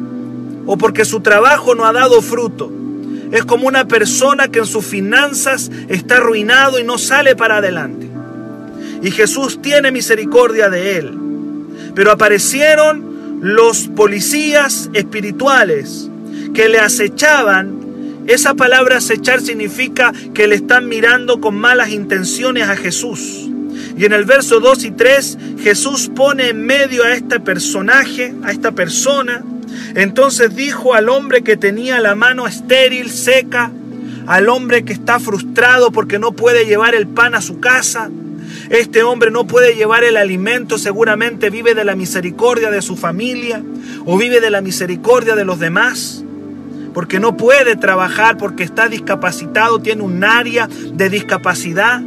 o 0.66 0.78
porque 0.78 1.04
su 1.04 1.20
trabajo 1.20 1.76
no 1.76 1.86
ha 1.86 1.92
dado 1.92 2.22
fruto. 2.22 2.72
Es 3.32 3.44
como 3.44 3.68
una 3.68 3.88
persona 3.88 4.48
que 4.50 4.60
en 4.60 4.66
sus 4.66 4.86
finanzas 4.86 5.70
está 5.90 6.18
arruinado 6.18 6.80
y 6.80 6.84
no 6.84 6.98
sale 6.98 7.36
para 7.36 7.58
adelante. 7.58 8.11
Y 9.02 9.12
Jesús 9.12 9.62
tiene 9.62 9.92
misericordia 9.92 10.70
de 10.70 10.98
él. 10.98 11.18
Pero 11.96 12.12
aparecieron 12.12 13.40
los 13.42 13.88
policías 13.88 14.90
espirituales 14.94 16.10
que 16.54 16.70
le 16.70 16.80
acechaban. 16.80 17.80
Esa 18.28 18.54
palabra 18.54 18.98
acechar 18.98 19.42
significa 19.42 20.14
que 20.34 20.48
le 20.48 20.56
están 20.56 20.88
mirando 20.88 21.42
con 21.42 21.56
malas 21.56 21.90
intenciones 21.90 22.70
a 22.70 22.76
Jesús. 22.76 23.50
Y 23.98 24.06
en 24.06 24.14
el 24.14 24.26
verso 24.26 24.60
2 24.60 24.86
y 24.86 24.92
3 24.92 25.38
Jesús 25.62 26.10
pone 26.16 26.50
en 26.50 26.66
medio 26.66 27.04
a 27.04 27.14
este 27.14 27.40
personaje, 27.40 28.34
a 28.44 28.52
esta 28.52 28.72
persona. 28.72 29.44
Entonces 29.96 30.56
dijo 30.56 30.94
al 30.94 31.10
hombre 31.10 31.42
que 31.42 31.58
tenía 31.58 32.00
la 32.00 32.16
mano 32.16 32.48
estéril, 32.48 33.10
seca, 33.10 33.72
al 34.28 34.50
hombre 34.50 34.86
que 34.86 34.94
está 34.94 35.20
frustrado 35.20 35.92
porque 35.92 36.20
no 36.20 36.32
puede 36.34 36.66
llevar 36.66 36.94
el 36.96 37.08
pan 37.08 37.36
a 37.36 37.42
su 37.42 37.60
casa, 37.60 38.10
este 38.72 39.04
hombre 39.04 39.32
no 39.32 39.48
puede 39.48 39.76
llevar 39.76 40.06
el 40.06 40.16
alimento, 40.16 40.78
seguramente 40.78 41.50
vive 41.50 41.76
de 41.76 41.84
la 41.84 41.98
misericordia 41.98 42.72
de 42.72 42.82
su 42.82 42.96
familia 42.96 43.62
o 44.06 44.18
vive 44.18 44.40
de 44.40 44.50
la 44.50 44.62
misericordia 44.62 45.36
de 45.36 45.44
los 45.44 45.60
demás, 45.60 46.24
porque 46.94 47.20
no 47.20 47.36
puede 47.36 47.76
trabajar, 47.76 48.38
porque 48.38 48.64
está 48.64 48.88
discapacitado, 48.88 49.80
tiene 49.80 50.04
un 50.04 50.24
área 50.24 50.70
de 50.94 51.10
discapacidad. 51.10 52.02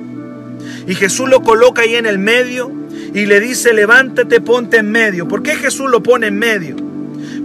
Y 0.89 0.95
Jesús 0.95 1.29
lo 1.29 1.43
coloca 1.43 1.83
ahí 1.83 1.97
en 1.97 2.07
el 2.07 2.19
medio 2.19 2.73
y 3.13 3.27
le 3.27 3.41
dice, 3.41 3.75
levántate, 3.75 4.41
ponte 4.41 4.79
en 4.79 4.91
medio. 4.91 5.29
¿Por 5.29 5.43
qué 5.43 5.57
Jesús 5.57 5.91
lo 5.91 6.03
pone 6.03 6.29
en 6.29 6.39
medio? 6.39 6.77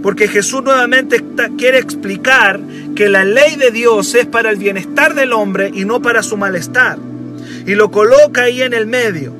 Porque 0.02 0.28
Jesús 0.28 0.62
nuevamente 0.62 1.22
quiere 1.58 1.76
explicar 1.76 2.58
que 2.96 3.10
la 3.10 3.26
ley 3.26 3.56
de 3.56 3.70
Dios 3.70 4.14
es 4.14 4.24
para 4.24 4.48
el 4.48 4.56
bienestar 4.56 5.12
del 5.14 5.34
hombre 5.34 5.70
y 5.74 5.84
no 5.84 6.00
para 6.00 6.22
su 6.22 6.38
malestar 6.38 7.09
y 7.66 7.74
lo 7.74 7.90
coloca 7.90 8.42
ahí 8.42 8.62
en 8.62 8.74
el 8.74 8.86
medio. 8.86 9.34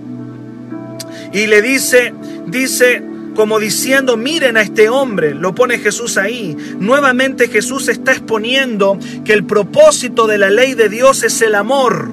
Y 1.33 1.47
le 1.47 1.63
dice, 1.63 2.13
dice, 2.47 3.03
como 3.35 3.59
diciendo, 3.59 4.17
miren 4.17 4.57
a 4.57 4.63
este 4.63 4.89
hombre, 4.89 5.35
lo 5.35 5.55
pone 5.55 5.79
Jesús 5.79 6.17
ahí. 6.17 6.57
Nuevamente 6.79 7.49
Jesús 7.49 7.89
está 7.89 8.13
exponiendo 8.13 8.99
que 9.25 9.33
el 9.33 9.45
propósito 9.45 10.27
de 10.27 10.39
la 10.39 10.51
ley 10.51 10.75
de 10.75 10.89
Dios 10.89 11.23
es 11.23 11.41
el 11.43 11.55
amor. 11.55 12.11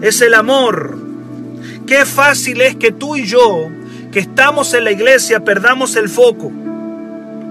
Es 0.00 0.20
el 0.20 0.34
amor. 0.34 0.98
Qué 1.86 2.04
fácil 2.06 2.60
es 2.62 2.76
que 2.76 2.92
tú 2.92 3.16
y 3.16 3.26
yo, 3.26 3.68
que 4.10 4.20
estamos 4.20 4.72
en 4.74 4.84
la 4.84 4.92
iglesia, 4.92 5.44
perdamos 5.44 5.96
el 5.96 6.08
foco. 6.08 6.50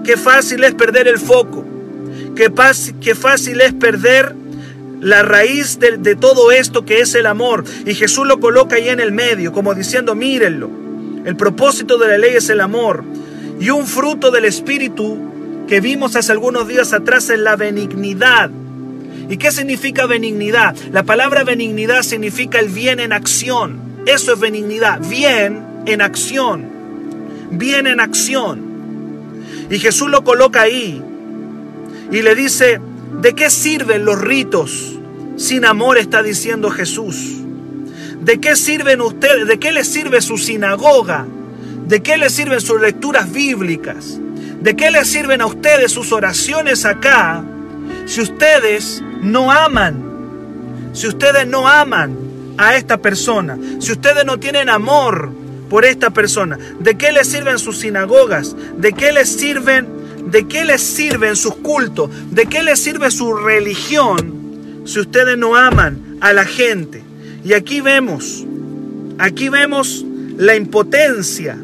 Qué 0.04 0.16
fácil 0.16 0.64
es 0.64 0.74
perder 0.74 1.08
el 1.08 1.18
foco. 1.18 1.64
Qué, 2.34 3.14
fácil 3.14 3.60
es 3.60 3.72
perder 3.72 4.34
la 5.04 5.22
raíz 5.22 5.78
de, 5.78 6.16
todo 6.16 6.50
esto 6.50 6.86
que 6.86 7.00
es 7.00 7.14
el 7.14 7.26
amor. 7.26 7.62
Y 7.84 7.94
Jesús 7.94 8.26
lo 8.26 8.40
coloca 8.40 8.76
ahí 8.76 8.88
en 8.88 9.00
el 9.00 9.12
medio, 9.12 9.52
como 9.52 9.74
diciendo, 9.74 10.14
mírenlo. 10.14 10.70
El 11.26 11.36
propósito 11.36 11.98
de 11.98 12.08
la 12.08 12.18
ley 12.18 12.34
es 12.34 12.48
el 12.48 12.62
amor. 12.62 13.04
Y 13.60 13.68
un 13.68 13.86
fruto 13.86 14.30
del 14.30 14.46
Espíritu 14.46 15.18
que 15.68 15.80
vimos 15.80 16.16
hace 16.16 16.32
algunos 16.32 16.66
días 16.66 16.94
atrás 16.94 17.28
es 17.28 17.38
la 17.38 17.54
benignidad. 17.54 18.50
¿Y 19.28 19.36
qué 19.36 19.52
significa 19.52 20.06
benignidad? 20.06 20.74
La 20.90 21.02
palabra 21.02 21.44
benignidad 21.44 22.02
significa 22.02 22.58
el 22.58 22.70
bien 22.70 22.98
en 22.98 23.12
acción. 23.12 23.78
Eso 24.06 24.32
es 24.32 24.40
benignidad, 24.40 25.00
bien 25.06 25.66
en 25.84 26.00
acción. 26.00 26.66
Bien 27.50 27.86
en 27.86 28.00
acción. 28.00 28.74
Y 29.68 29.78
Jesús 29.78 30.08
lo 30.08 30.24
coloca 30.24 30.62
ahí 30.62 31.02
y 32.10 32.22
le 32.22 32.34
dice, 32.34 32.80
¿de 33.20 33.34
qué 33.34 33.50
sirven 33.50 34.04
los 34.04 34.20
ritos? 34.20 34.98
Sin 35.36 35.64
amor 35.64 35.98
está 35.98 36.22
diciendo 36.22 36.70
Jesús. 36.70 37.40
¿De 38.20 38.40
qué 38.40 38.56
sirven 38.56 39.00
ustedes? 39.00 39.46
¿De 39.46 39.58
qué 39.58 39.72
les 39.72 39.88
sirve 39.88 40.22
su 40.22 40.38
sinagoga? 40.38 41.26
¿De 41.86 42.02
qué 42.02 42.16
les 42.16 42.32
sirven 42.32 42.60
sus 42.60 42.80
lecturas 42.80 43.30
bíblicas? 43.30 44.18
¿De 44.60 44.74
qué 44.76 44.90
les 44.90 45.08
sirven 45.08 45.42
a 45.42 45.46
ustedes 45.46 45.92
sus 45.92 46.12
oraciones 46.12 46.86
acá 46.86 47.44
si 48.06 48.22
ustedes 48.22 49.02
no 49.20 49.50
aman? 49.50 50.90
Si 50.94 51.06
ustedes 51.06 51.46
no 51.46 51.68
aman 51.68 52.16
a 52.56 52.76
esta 52.76 52.98
persona, 52.98 53.58
si 53.80 53.92
ustedes 53.92 54.24
no 54.24 54.38
tienen 54.38 54.68
amor 54.68 55.30
por 55.68 55.84
esta 55.84 56.10
persona, 56.10 56.56
¿de 56.78 56.96
qué 56.96 57.12
les 57.12 57.28
sirven 57.28 57.58
sus 57.58 57.78
sinagogas? 57.78 58.56
¿De 58.78 58.92
qué 58.92 59.12
les 59.12 59.28
sirven 59.28 59.86
de 60.34 60.48
qué 60.48 60.64
les 60.64 60.82
sirven 60.82 61.36
sus 61.36 61.54
cultos? 61.54 62.10
¿De 62.32 62.46
qué 62.46 62.64
les 62.64 62.80
sirve 62.80 63.08
su 63.12 63.34
religión 63.34 64.82
si 64.84 64.98
ustedes 64.98 65.38
no 65.38 65.54
aman 65.54 66.16
a 66.20 66.32
la 66.32 66.44
gente. 66.44 67.04
Y 67.44 67.52
aquí 67.52 67.80
vemos, 67.80 68.44
aquí 69.18 69.48
vemos 69.48 70.04
la 70.36 70.56
impotencia, 70.56 71.56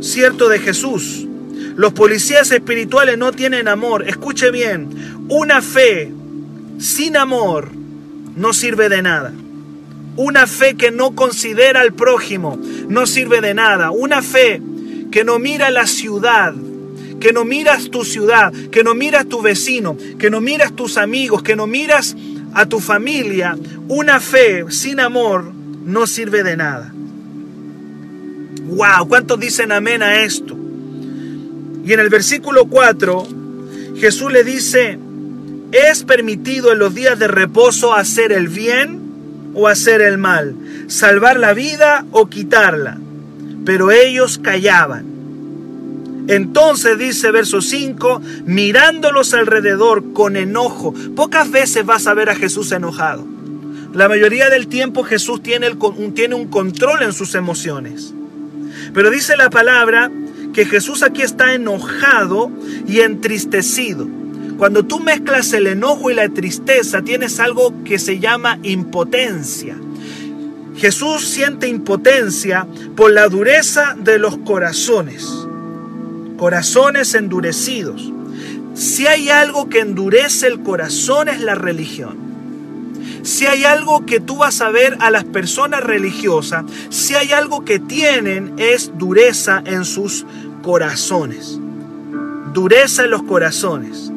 cierto, 0.00 0.48
de 0.48 0.58
Jesús. 0.58 1.26
Los 1.76 1.92
policías 1.92 2.50
espirituales 2.50 3.18
no 3.18 3.32
tienen 3.32 3.68
amor. 3.68 4.08
Escuche 4.08 4.50
bien, 4.50 4.88
una 5.28 5.60
fe 5.60 6.10
sin 6.78 7.18
amor 7.18 7.72
no 8.36 8.54
sirve 8.54 8.88
de 8.88 9.02
nada. 9.02 9.34
Una 10.16 10.46
fe 10.46 10.76
que 10.76 10.90
no 10.90 11.14
considera 11.14 11.82
al 11.82 11.92
prójimo 11.92 12.58
no 12.88 13.06
sirve 13.06 13.42
de 13.42 13.52
nada. 13.52 13.90
Una 13.90 14.22
fe 14.22 14.62
que 15.10 15.24
no 15.24 15.38
mira 15.38 15.70
la 15.70 15.86
ciudad, 15.86 16.54
que 17.22 17.32
no 17.32 17.44
miras 17.44 17.88
tu 17.88 18.04
ciudad, 18.04 18.52
que 18.72 18.82
no 18.82 18.96
miras 18.96 19.28
tu 19.28 19.40
vecino, 19.40 19.96
que 20.18 20.28
no 20.28 20.40
miras 20.40 20.74
tus 20.74 20.96
amigos, 20.96 21.44
que 21.44 21.54
no 21.54 21.68
miras 21.68 22.16
a 22.52 22.66
tu 22.66 22.80
familia, 22.80 23.56
una 23.86 24.18
fe 24.18 24.64
sin 24.70 24.98
amor 24.98 25.52
no 25.84 26.08
sirve 26.08 26.42
de 26.42 26.56
nada. 26.56 26.92
¡Wow! 28.64 29.06
¿Cuántos 29.06 29.38
dicen 29.38 29.70
amén 29.70 30.02
a 30.02 30.24
esto? 30.24 30.58
Y 31.84 31.92
en 31.92 32.00
el 32.00 32.08
versículo 32.08 32.64
4, 32.64 33.28
Jesús 33.98 34.32
le 34.32 34.42
dice, 34.42 34.98
¿es 35.70 36.02
permitido 36.02 36.72
en 36.72 36.80
los 36.80 36.92
días 36.92 37.20
de 37.20 37.28
reposo 37.28 37.94
hacer 37.94 38.32
el 38.32 38.48
bien 38.48 39.52
o 39.54 39.68
hacer 39.68 40.00
el 40.00 40.18
mal? 40.18 40.56
¿Salvar 40.88 41.38
la 41.38 41.54
vida 41.54 42.04
o 42.10 42.28
quitarla? 42.28 42.98
Pero 43.64 43.92
ellos 43.92 44.38
callaban. 44.38 45.11
Entonces 46.28 46.98
dice 46.98 47.30
verso 47.30 47.60
5, 47.60 48.22
mirándolos 48.44 49.34
alrededor 49.34 50.12
con 50.12 50.36
enojo. 50.36 50.94
Pocas 51.16 51.50
veces 51.50 51.84
vas 51.84 52.06
a 52.06 52.14
ver 52.14 52.30
a 52.30 52.34
Jesús 52.34 52.70
enojado. 52.72 53.26
La 53.92 54.08
mayoría 54.08 54.48
del 54.48 54.68
tiempo 54.68 55.02
Jesús 55.02 55.42
tiene, 55.42 55.70
tiene 56.14 56.34
un 56.34 56.48
control 56.48 57.02
en 57.02 57.12
sus 57.12 57.34
emociones. 57.34 58.14
Pero 58.94 59.10
dice 59.10 59.36
la 59.36 59.50
palabra 59.50 60.10
que 60.54 60.64
Jesús 60.64 61.02
aquí 61.02 61.22
está 61.22 61.54
enojado 61.54 62.50
y 62.86 63.00
entristecido. 63.00 64.08
Cuando 64.58 64.84
tú 64.84 65.00
mezclas 65.00 65.52
el 65.52 65.66
enojo 65.66 66.10
y 66.10 66.14
la 66.14 66.28
tristeza, 66.28 67.02
tienes 67.02 67.40
algo 67.40 67.74
que 67.84 67.98
se 67.98 68.20
llama 68.20 68.58
impotencia. 68.62 69.76
Jesús 70.76 71.24
siente 71.24 71.68
impotencia 71.68 72.66
por 72.96 73.10
la 73.10 73.28
dureza 73.28 73.94
de 73.98 74.18
los 74.18 74.38
corazones 74.38 75.41
corazones 76.36 77.14
endurecidos. 77.14 78.12
Si 78.74 79.06
hay 79.06 79.28
algo 79.28 79.68
que 79.68 79.80
endurece 79.80 80.46
el 80.46 80.62
corazón 80.62 81.28
es 81.28 81.40
la 81.40 81.54
religión. 81.54 82.16
Si 83.22 83.46
hay 83.46 83.64
algo 83.64 84.04
que 84.04 84.18
tú 84.18 84.38
vas 84.38 84.60
a 84.60 84.70
ver 84.70 84.96
a 85.00 85.10
las 85.10 85.24
personas 85.24 85.84
religiosas, 85.84 86.64
si 86.88 87.14
hay 87.14 87.32
algo 87.32 87.64
que 87.64 87.78
tienen 87.78 88.54
es 88.56 88.92
dureza 88.98 89.62
en 89.64 89.84
sus 89.84 90.26
corazones. 90.62 91.58
Dureza 92.52 93.04
en 93.04 93.10
los 93.10 93.22
corazones. 93.22 94.10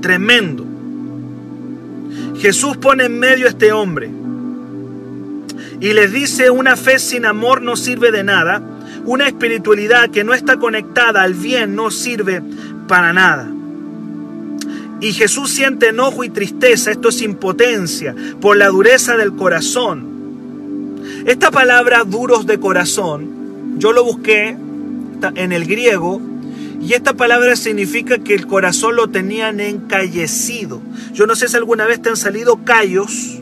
Tremendo. 0.00 0.64
Jesús 2.38 2.76
pone 2.76 3.04
en 3.04 3.18
medio 3.18 3.46
a 3.46 3.50
este 3.50 3.72
hombre 3.72 4.10
y 5.80 5.92
les 5.92 6.12
dice 6.12 6.50
una 6.50 6.76
fe 6.76 6.98
sin 6.98 7.26
amor 7.26 7.60
no 7.60 7.76
sirve 7.76 8.12
de 8.12 8.22
nada 8.22 8.62
una 9.04 9.26
espiritualidad 9.26 10.10
que 10.10 10.24
no 10.24 10.34
está 10.34 10.58
conectada 10.58 11.22
al 11.22 11.34
bien 11.34 11.74
no 11.74 11.90
sirve 11.90 12.42
para 12.88 13.12
nada. 13.12 13.50
Y 15.00 15.12
Jesús 15.12 15.50
siente 15.50 15.88
enojo 15.88 16.22
y 16.22 16.30
tristeza, 16.30 16.92
esto 16.92 17.08
es 17.08 17.22
impotencia, 17.22 18.14
por 18.40 18.56
la 18.56 18.68
dureza 18.68 19.16
del 19.16 19.34
corazón. 19.34 21.00
Esta 21.26 21.50
palabra 21.50 22.04
duros 22.04 22.46
de 22.46 22.60
corazón, 22.60 23.78
yo 23.78 23.92
lo 23.92 24.04
busqué 24.04 24.56
en 25.34 25.52
el 25.52 25.66
griego, 25.66 26.20
y 26.80 26.94
esta 26.94 27.14
palabra 27.14 27.56
significa 27.56 28.18
que 28.18 28.34
el 28.34 28.46
corazón 28.46 28.96
lo 28.96 29.08
tenían 29.08 29.60
encallecido. 29.60 30.80
Yo 31.12 31.26
no 31.26 31.36
sé 31.36 31.48
si 31.48 31.56
alguna 31.56 31.86
vez 31.86 32.02
te 32.02 32.08
han 32.08 32.16
salido 32.16 32.64
callos 32.64 33.40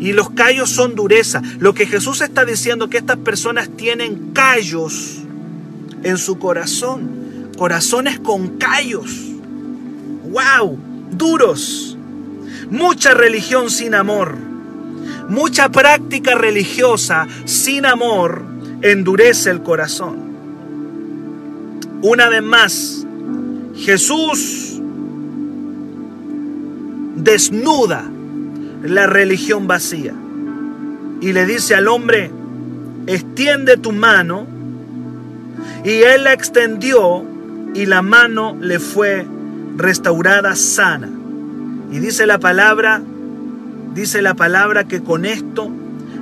Y 0.00 0.12
los 0.12 0.30
callos 0.30 0.70
son 0.70 0.94
dureza. 0.94 1.42
Lo 1.58 1.74
que 1.74 1.86
Jesús 1.86 2.20
está 2.20 2.44
diciendo 2.44 2.88
que 2.88 2.98
estas 2.98 3.18
personas 3.18 3.68
tienen 3.76 4.32
callos 4.32 5.18
en 6.02 6.18
su 6.18 6.38
corazón. 6.38 7.50
Corazones 7.56 8.20
con 8.20 8.58
callos. 8.58 9.10
¡Wow! 10.30 10.78
Duros. 11.10 11.96
Mucha 12.70 13.14
religión 13.14 13.70
sin 13.70 13.94
amor. 13.94 14.36
Mucha 15.28 15.68
práctica 15.70 16.34
religiosa 16.34 17.26
sin 17.44 17.84
amor 17.84 18.44
endurece 18.82 19.50
el 19.50 19.62
corazón. 19.62 20.28
Una 22.02 22.28
vez 22.28 22.42
más, 22.42 23.06
Jesús 23.74 24.80
desnuda 27.16 28.08
la 28.82 29.06
religión 29.06 29.66
vacía 29.66 30.14
y 31.20 31.32
le 31.32 31.46
dice 31.46 31.74
al 31.74 31.88
hombre, 31.88 32.30
extiende 33.06 33.76
tu 33.76 33.92
mano, 33.92 34.46
y 35.84 36.02
él 36.02 36.24
la 36.24 36.32
extendió 36.32 37.24
y 37.74 37.86
la 37.86 38.02
mano 38.02 38.56
le 38.60 38.78
fue 38.78 39.26
restaurada 39.76 40.54
sana. 40.54 41.08
Y 41.90 41.98
dice 41.98 42.26
la 42.26 42.38
palabra, 42.38 43.00
dice 43.94 44.22
la 44.22 44.34
palabra 44.34 44.84
que 44.84 45.02
con 45.02 45.24
esto, 45.24 45.70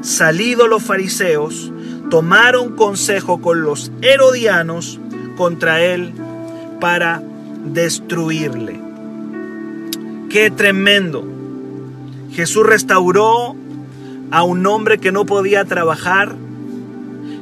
salidos 0.02 0.68
los 0.68 0.82
fariseos, 0.82 1.72
tomaron 2.10 2.76
consejo 2.76 3.40
con 3.40 3.62
los 3.62 3.90
herodianos 4.00 5.00
contra 5.36 5.82
él 5.82 6.12
para 6.80 7.22
destruirle. 7.64 8.80
Qué 10.30 10.50
tremendo. 10.50 11.36
Jesús 12.37 12.66
restauró 12.66 13.57
a 14.31 14.42
un 14.42 14.66
hombre 14.66 14.99
que 14.99 15.11
no 15.11 15.25
podía 15.25 15.64
trabajar. 15.64 16.37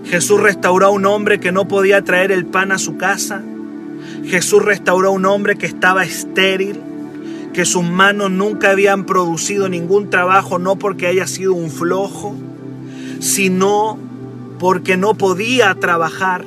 Jesús 0.05 0.41
restauró 0.41 0.87
a 0.87 0.91
un 0.91 1.05
hombre 1.05 1.41
que 1.41 1.51
no 1.51 1.67
podía 1.67 2.05
traer 2.05 2.31
el 2.31 2.47
pan 2.47 2.71
a 2.71 2.79
su 2.79 2.97
casa. 2.97 3.43
Jesús 4.25 4.65
restauró 4.65 5.09
a 5.09 5.11
un 5.11 5.27
hombre 5.27 5.57
que 5.57 5.67
estaba 5.67 6.05
estéril, 6.05 6.81
que 7.53 7.65
sus 7.65 7.83
manos 7.83 8.31
nunca 8.31 8.71
habían 8.71 9.05
producido 9.05 9.69
ningún 9.69 10.11
trabajo, 10.11 10.61
no 10.61 10.77
porque 10.77 11.09
haya 11.09 11.27
sido 11.27 11.55
un 11.55 11.73
flojo, 11.73 12.37
sino 13.19 13.99
porque 14.61 14.97
no 14.97 15.15
podía 15.15 15.75
trabajar. 15.75 16.45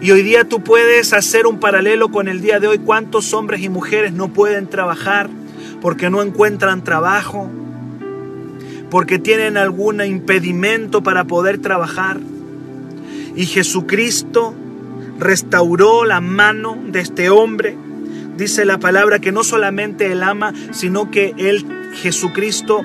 Y 0.00 0.12
hoy 0.12 0.22
día 0.22 0.48
tú 0.48 0.64
puedes 0.64 1.12
hacer 1.12 1.46
un 1.46 1.60
paralelo 1.60 2.08
con 2.10 2.26
el 2.26 2.40
día 2.40 2.58
de 2.58 2.68
hoy. 2.68 2.78
¿Cuántos 2.78 3.34
hombres 3.34 3.60
y 3.60 3.68
mujeres 3.68 4.14
no 4.14 4.28
pueden 4.28 4.66
trabajar 4.66 5.28
porque 5.86 6.10
no 6.10 6.20
encuentran 6.20 6.82
trabajo? 6.82 7.48
Porque 8.90 9.20
tienen 9.20 9.56
algún 9.56 10.00
impedimento 10.04 11.04
para 11.04 11.28
poder 11.28 11.58
trabajar. 11.58 12.18
Y 13.36 13.46
Jesucristo 13.46 14.52
restauró 15.20 16.04
la 16.04 16.20
mano 16.20 16.76
de 16.88 16.98
este 16.98 17.30
hombre. 17.30 17.76
Dice 18.36 18.64
la 18.64 18.78
palabra 18.78 19.20
que 19.20 19.30
no 19.30 19.44
solamente 19.44 20.10
Él 20.10 20.24
ama, 20.24 20.52
sino 20.72 21.12
que 21.12 21.34
Él, 21.38 21.64
Jesucristo, 21.94 22.82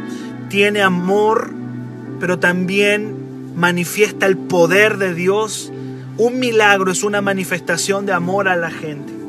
tiene 0.50 0.84
amor, 0.84 1.52
pero 2.20 2.38
también 2.38 3.56
manifiesta 3.56 4.28
el 4.28 4.38
poder 4.38 5.00
de 5.00 5.16
Dios. 5.16 5.74
Un 6.20 6.38
milagro 6.38 6.92
es 6.92 7.02
una 7.02 7.22
manifestación 7.22 8.06
de 8.06 8.14
amor 8.14 8.48
a 8.48 8.56
la 8.56 8.70
gente. 8.70 9.21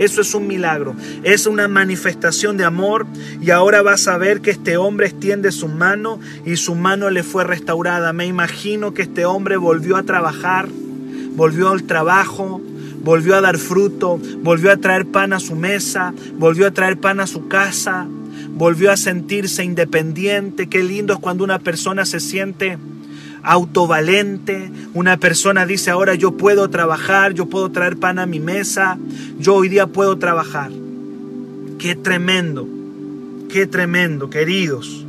Eso 0.00 0.20
es 0.22 0.34
un 0.34 0.48
milagro, 0.48 0.96
es 1.22 1.46
una 1.46 1.68
manifestación 1.68 2.56
de 2.56 2.64
amor 2.64 3.06
y 3.40 3.50
ahora 3.50 3.82
vas 3.82 4.08
a 4.08 4.18
ver 4.18 4.40
que 4.40 4.50
este 4.50 4.76
hombre 4.76 5.06
extiende 5.06 5.52
su 5.52 5.68
mano 5.68 6.18
y 6.44 6.56
su 6.56 6.74
mano 6.74 7.08
le 7.10 7.22
fue 7.22 7.44
restaurada. 7.44 8.12
Me 8.12 8.26
imagino 8.26 8.94
que 8.94 9.02
este 9.02 9.24
hombre 9.24 9.56
volvió 9.56 9.96
a 9.96 10.02
trabajar 10.02 10.68
volvió 11.40 11.70
al 11.70 11.84
trabajo, 11.84 12.60
volvió 13.02 13.36
a 13.36 13.40
dar 13.40 13.58
fruto, 13.58 14.20
volvió 14.42 14.72
a 14.72 14.76
traer 14.76 15.06
pan 15.06 15.32
a 15.32 15.40
su 15.40 15.54
mesa, 15.54 16.12
volvió 16.34 16.66
a 16.66 16.70
traer 16.70 16.98
pan 16.98 17.20
a 17.20 17.26
su 17.26 17.48
casa, 17.48 18.06
volvió 18.50 18.90
a 18.90 18.96
sentirse 18.96 19.64
independiente. 19.64 20.68
Qué 20.68 20.82
lindo 20.82 21.14
es 21.14 21.18
cuando 21.18 21.44
una 21.44 21.58
persona 21.58 22.04
se 22.04 22.20
siente 22.20 22.78
autovalente, 23.42 24.70
una 24.94 25.16
persona 25.18 25.66
dice 25.66 25.90
ahora 25.90 26.14
yo 26.14 26.36
puedo 26.36 26.70
trabajar, 26.70 27.32
yo 27.34 27.46
puedo 27.46 27.70
traer 27.70 27.96
pan 27.96 28.18
a 28.18 28.26
mi 28.26 28.40
mesa, 28.40 28.98
yo 29.38 29.54
hoy 29.54 29.68
día 29.68 29.86
puedo 29.86 30.18
trabajar. 30.18 30.70
Qué 31.78 31.94
tremendo, 31.94 32.68
qué 33.48 33.66
tremendo, 33.66 34.30
queridos. 34.30 35.06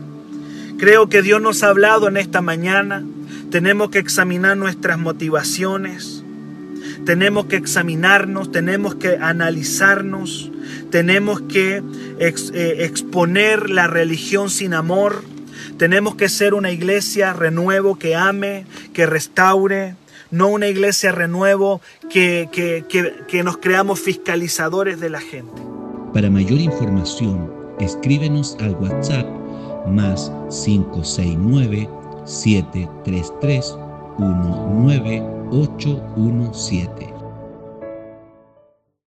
Creo 0.78 1.10
que 1.10 1.22
Dios 1.22 1.42
nos 1.42 1.64
ha 1.64 1.70
hablado 1.70 2.08
en 2.08 2.18
esta 2.18 2.42
mañana. 2.42 3.04
Tenemos 3.52 3.90
que 3.90 4.00
examinar 4.00 4.58
nuestras 4.58 4.98
motivaciones 4.98 6.22
tenemos 7.06 7.46
que 7.46 7.56
examinarnos, 7.56 8.52
tenemos 8.52 8.96
que 8.96 9.18
analizarnos, 9.18 10.52
tenemos 10.90 11.42
que 11.42 11.82
eh, 12.20 12.76
exponer 12.80 13.70
la 13.70 13.88
religión 13.88 14.50
sin 14.50 14.74
amor, 14.74 15.24
tenemos 15.82 16.14
que 16.14 16.30
ser 16.30 16.54
una 16.54 16.70
iglesia 16.70 17.34
renuevo 17.34 17.98
que 17.98 18.16
ame, 18.16 18.68
que 18.94 19.08
restaure, 19.08 19.96
no 20.30 20.48
una 20.48 20.68
iglesia 20.68 21.12
renuevo 21.12 21.82
que, 22.08 22.50
que, 22.52 22.86
que 23.28 23.44
nos 23.44 23.58
creamos 23.58 24.00
fiscalizadores 24.00 25.00
de 25.00 25.10
la 25.10 25.20
gente. 25.20 25.60
Para 26.14 26.30
mayor 26.30 26.60
información, 26.60 27.52
escríbenos 27.80 28.56
al 28.60 28.76
WhatsApp 28.76 29.26
más 29.88 30.32
569 30.52 31.90
733 32.26 33.76
19 34.20 35.24
817. 35.50 37.21